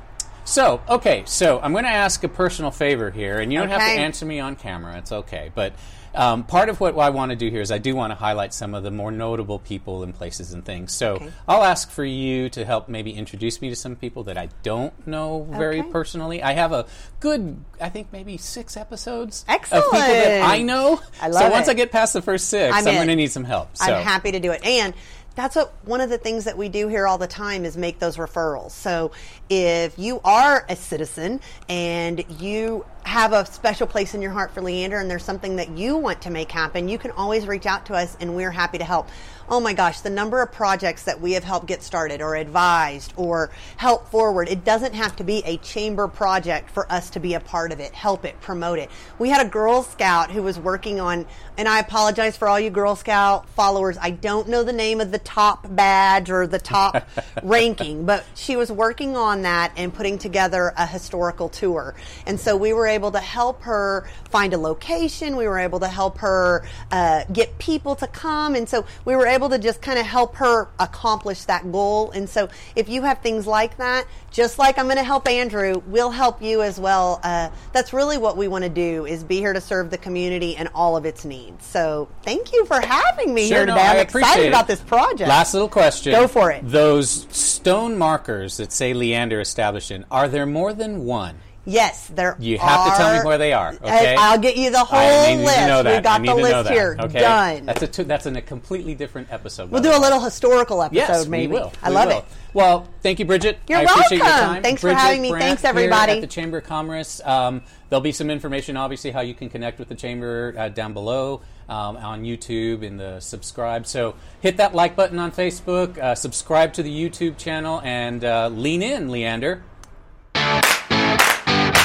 so 0.49 0.81
okay, 0.89 1.23
so 1.25 1.59
I'm 1.61 1.71
going 1.73 1.83
to 1.85 1.89
ask 1.91 2.23
a 2.23 2.27
personal 2.27 2.71
favor 2.71 3.11
here, 3.11 3.39
and 3.39 3.53
you 3.53 3.59
don't 3.59 3.69
have 3.69 3.81
to 3.81 3.85
answer 4.01 4.25
me 4.25 4.39
on 4.39 4.55
camera. 4.55 4.97
It's 4.97 5.11
okay, 5.11 5.51
but. 5.53 5.73
Um, 6.15 6.43
part 6.43 6.69
of 6.69 6.79
what 6.79 6.97
I 6.97 7.11
want 7.11 7.29
to 7.29 7.35
do 7.35 7.51
here 7.51 7.61
is 7.61 7.71
I 7.71 7.77
do 7.77 7.95
want 7.95 8.09
to 8.09 8.15
highlight 8.15 8.51
some 8.51 8.73
of 8.73 8.81
the 8.81 8.89
more 8.89 9.11
notable 9.11 9.59
people 9.59 10.01
and 10.01 10.11
places 10.11 10.53
and 10.53 10.65
things. 10.65 10.91
So 10.91 11.13
Okay. 11.13 11.29
I'll 11.47 11.63
ask 11.63 11.91
for 11.91 12.03
you 12.03 12.49
to 12.49 12.65
help 12.65 12.89
maybe 12.89 13.11
introduce 13.11 13.61
me 13.61 13.69
to 13.69 13.75
some 13.75 13.95
people 13.95 14.23
that 14.23 14.35
I 14.35 14.49
don't 14.63 14.91
know 15.05 15.45
very 15.51 15.81
Okay. 15.81 15.91
personally. 15.91 16.41
I 16.41 16.53
have 16.53 16.71
a 16.71 16.87
good, 17.19 17.63
I 17.79 17.89
think 17.89 18.07
maybe 18.11 18.37
six 18.37 18.75
episodes 18.75 19.45
of 19.47 19.61
people 19.61 19.69
that 19.91 19.93
Excellent. 20.01 20.49
I 20.49 20.63
know. 20.63 20.99
I 21.21 21.27
love 21.27 21.43
so 21.43 21.49
once 21.51 21.67
it. 21.67 21.71
I 21.71 21.73
get 21.75 21.91
past 21.91 22.13
the 22.13 22.23
first 22.23 22.49
6 22.49 22.75
I'm 22.75 22.87
I'm, 22.87 22.95
going 22.95 23.07
to 23.07 23.15
need 23.15 23.31
some 23.31 23.43
help. 23.43 23.77
So. 23.77 23.85
I'm 23.93 24.03
happy 24.03 24.31
to 24.31 24.39
do 24.39 24.51
it. 24.51 24.65
And 24.65 24.95
that's 25.39 25.55
what 25.55 25.73
one 25.85 26.01
of 26.01 26.09
the 26.09 26.17
things 26.17 26.43
that 26.43 26.57
we 26.57 26.67
do 26.67 26.89
here 26.89 27.07
all 27.07 27.17
the 27.17 27.25
time 27.27 27.63
is 27.63 27.77
make 27.77 27.99
those 27.99 28.17
referrals. 28.17 28.71
So 28.71 29.11
if 29.49 29.97
you 29.97 30.19
are 30.25 30.65
a 30.67 30.75
citizen 30.75 31.39
and 31.69 32.25
you 32.41 32.85
have 33.09 33.33
a 33.33 33.43
special 33.43 33.87
place 33.87 34.13
in 34.13 34.21
your 34.21 34.31
heart 34.31 34.51
for 34.51 34.61
Leander 34.61 34.99
and 34.99 35.09
there's 35.09 35.23
something 35.23 35.55
that 35.55 35.69
you 35.69 35.97
want 35.97 36.21
to 36.21 36.29
make 36.29 36.51
happen, 36.51 36.87
you 36.87 36.99
can 36.99 37.09
always 37.11 37.47
reach 37.47 37.65
out 37.65 37.87
to 37.87 37.95
us 37.95 38.15
and 38.21 38.35
we're 38.35 38.51
happy 38.51 38.77
to 38.77 38.83
help. 38.83 39.09
Oh 39.51 39.59
my 39.59 39.73
gosh, 39.73 40.01
the 40.01 40.11
number 40.11 40.43
of 40.43 40.51
projects 40.51 41.05
that 41.05 41.19
we 41.19 41.31
have 41.31 41.43
helped 41.43 41.65
get 41.65 41.81
started 41.81 42.21
or 42.21 42.35
advised 42.35 43.13
or 43.17 43.49
help 43.77 44.07
forward. 44.09 44.47
It 44.47 44.63
doesn't 44.63 44.93
have 44.93 45.15
to 45.15 45.23
be 45.23 45.41
a 45.43 45.57
chamber 45.57 46.07
project 46.07 46.69
for 46.69 46.89
us 46.91 47.09
to 47.11 47.19
be 47.19 47.33
a 47.33 47.39
part 47.39 47.71
of 47.71 47.79
it, 47.79 47.95
help 47.95 48.25
it, 48.25 48.39
promote 48.41 48.77
it. 48.77 48.91
We 49.17 49.29
had 49.29 49.43
a 49.43 49.49
Girl 49.49 49.81
Scout 49.81 50.29
who 50.29 50.43
was 50.43 50.59
working 50.59 50.99
on, 50.99 51.25
and 51.57 51.67
I 51.67 51.79
apologize 51.79 52.37
for 52.37 52.47
all 52.47 52.59
you 52.59 52.69
Girl 52.69 52.95
Scout 52.95 53.49
followers. 53.49 53.97
I 53.99 54.11
don't 54.11 54.49
know 54.49 54.61
the 54.61 54.71
name 54.71 55.01
of 55.01 55.11
the 55.11 55.17
top 55.17 55.65
badge 55.67 56.29
or 56.29 56.45
the 56.45 56.59
top 56.59 57.09
ranking, 57.43 58.05
but 58.05 58.23
she 58.35 58.55
was 58.55 58.71
working 58.71 59.17
on 59.17 59.41
that 59.41 59.71
and 59.75 59.91
putting 59.91 60.19
together 60.19 60.73
a 60.77 60.85
historical 60.85 61.49
tour. 61.49 61.95
And 62.27 62.39
so 62.39 62.55
we 62.55 62.71
were 62.71 62.85
able 62.85 62.98
to 63.11 63.19
help 63.19 63.61
her 63.63 64.07
find 64.29 64.53
a 64.53 64.57
location. 64.57 65.35
We 65.35 65.47
were 65.47 65.57
able 65.59 65.79
to 65.79 65.87
help 65.87 66.19
her 66.19 66.65
uh, 66.91 67.23
get 67.31 67.57
people 67.57 67.95
to 67.95 68.07
come. 68.07 68.55
And 68.55 68.67
so 68.67 68.85
we 69.05 69.15
were 69.15 69.25
able 69.25 69.49
to 69.49 69.57
just 69.57 69.81
kind 69.81 69.97
of 69.97 70.05
help 70.05 70.35
her 70.35 70.67
accomplish 70.79 71.43
that 71.45 71.71
goal. 71.71 72.11
And 72.11 72.29
so 72.29 72.49
if 72.75 72.89
you 72.89 73.01
have 73.03 73.19
things 73.19 73.47
like 73.47 73.77
that, 73.77 74.05
just 74.31 74.59
like 74.59 74.77
I'm 74.77 74.85
going 74.85 74.97
to 74.97 75.03
help 75.03 75.27
Andrew, 75.27 75.81
we'll 75.87 76.11
help 76.11 76.41
you 76.41 76.61
as 76.61 76.79
well. 76.79 77.19
Uh, 77.23 77.49
that's 77.73 77.93
really 77.93 78.17
what 78.19 78.37
we 78.37 78.47
want 78.47 78.63
to 78.63 78.69
do 78.69 79.05
is 79.05 79.23
be 79.23 79.37
here 79.37 79.53
to 79.53 79.61
serve 79.61 79.89
the 79.89 79.97
community 79.97 80.55
and 80.55 80.69
all 80.75 80.95
of 80.95 81.05
its 81.05 81.25
needs. 81.25 81.65
So 81.65 82.07
thank 82.21 82.53
you 82.53 82.65
for 82.65 82.79
having 82.79 83.33
me 83.33 83.47
Sure, 83.47 83.57
here 83.57 83.65
today. 83.65 83.79
I 83.79 83.93
I'm 83.93 83.99
excited 83.99 84.45
it. 84.45 84.49
about 84.49 84.67
this 84.67 84.81
project. 84.81 85.27
Last 85.27 85.53
little 85.53 85.69
question. 85.69 86.11
Go 86.11 86.27
for 86.27 86.51
it. 86.51 86.61
Those 86.63 87.27
stone 87.35 87.97
markers 87.97 88.57
that 88.57 88.71
say 88.71 88.93
Leander 88.93 89.39
established 89.41 89.89
are 90.11 90.27
there 90.27 90.45
more 90.45 90.73
than 90.73 91.05
one? 91.05 91.39
Yes, 91.65 92.07
there 92.07 92.35
You 92.39 92.57
have 92.57 92.91
to 92.91 92.97
tell 92.97 93.13
me 93.19 93.25
where 93.25 93.37
they 93.37 93.53
are, 93.53 93.73
okay? 93.73 94.15
I, 94.15 94.33
will 94.35 94.41
get 94.41 94.57
you 94.57 94.71
the 94.71 94.79
whole 94.83 94.97
I 94.99 95.35
need 95.35 95.43
list. 95.43 95.57
to 95.59 95.67
know 95.67 95.83
that. 95.83 95.97
We 95.97 96.03
got 96.03 96.19
I 96.19 96.23
need 96.23 96.29
the 96.29 96.33
to 96.35 96.41
list 96.41 96.51
know 96.51 96.63
that. 96.63 96.73
here. 96.73 96.97
Okay? 96.99 97.19
Done. 97.19 97.65
That's 97.65 97.81
a 97.83 97.87
two, 97.87 98.03
that's 98.05 98.25
in 98.25 98.35
a 98.37 98.41
completely 98.41 98.95
different 98.95 99.31
episode. 99.31 99.69
we'll 99.69 99.81
do 99.83 99.95
a 99.95 99.99
little 99.99 100.19
historical 100.19 100.81
episode, 100.81 100.95
Yes, 100.97 101.27
maybe. 101.27 101.47
we 101.47 101.59
will. 101.59 101.73
I 101.83 101.89
We 101.89 101.95
love 101.95 102.07
will. 102.07 102.17
it. 102.19 102.25
Well, 102.53 102.87
thank 103.03 103.19
you, 103.19 103.25
Bridget. 103.25 103.59
You're 103.67 103.79
I 103.79 103.81
appreciate 103.83 104.17
your 104.17 104.25
welcome. 104.25 104.47
time. 104.55 104.63
Thanks 104.63 104.81
for 104.81 104.91
having 104.93 105.21
me. 105.21 105.29
Brandt 105.29 105.45
Thanks, 105.45 105.61
here 105.61 105.69
everybody. 105.69 106.13
At 106.13 106.21
the 106.21 106.27
Chamber 106.27 106.57
of 106.59 106.63
Commerce, 106.63 107.21
um, 107.23 107.61
there'll 107.89 108.01
be 108.01 108.13
some 108.13 108.29
information, 108.31 108.75
obviously, 108.75 109.11
how 109.11 109.21
you 109.21 109.35
can 109.35 109.49
connect 109.49 109.77
with 109.77 109.89
the 109.89 109.95
chamber 109.95 110.55
uh, 110.57 110.69
down 110.69 110.93
below 110.93 111.41
um, 111.67 111.97
on 111.97 112.23
YouTube 112.23 112.81
in 112.81 112.97
the 112.97 113.19
subscribe. 113.19 113.85
So 113.85 114.15
hit 114.41 114.57
that 114.57 114.73
like 114.73 114.95
button 114.95 115.19
on 115.19 115.31
Facebook, 115.31 115.97
uh, 115.99 116.15
subscribe 116.15 116.73
to 116.73 116.83
the 116.83 116.89
YouTube 117.09 117.37
channel, 117.37 117.79
and 117.83 118.23
uh, 118.25 118.47
lean 118.47 118.81
in, 118.81 119.09
Leander. 119.09 119.61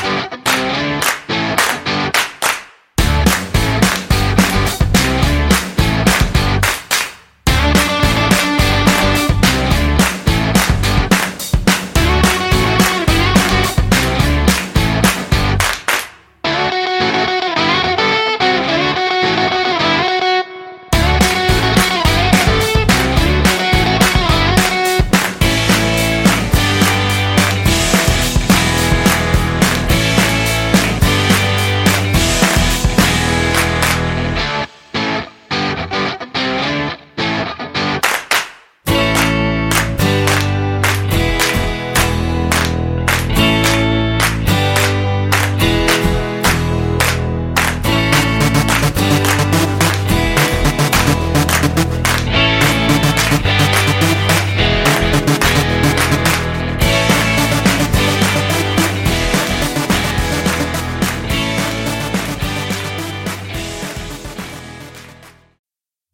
Bye. 0.05 0.34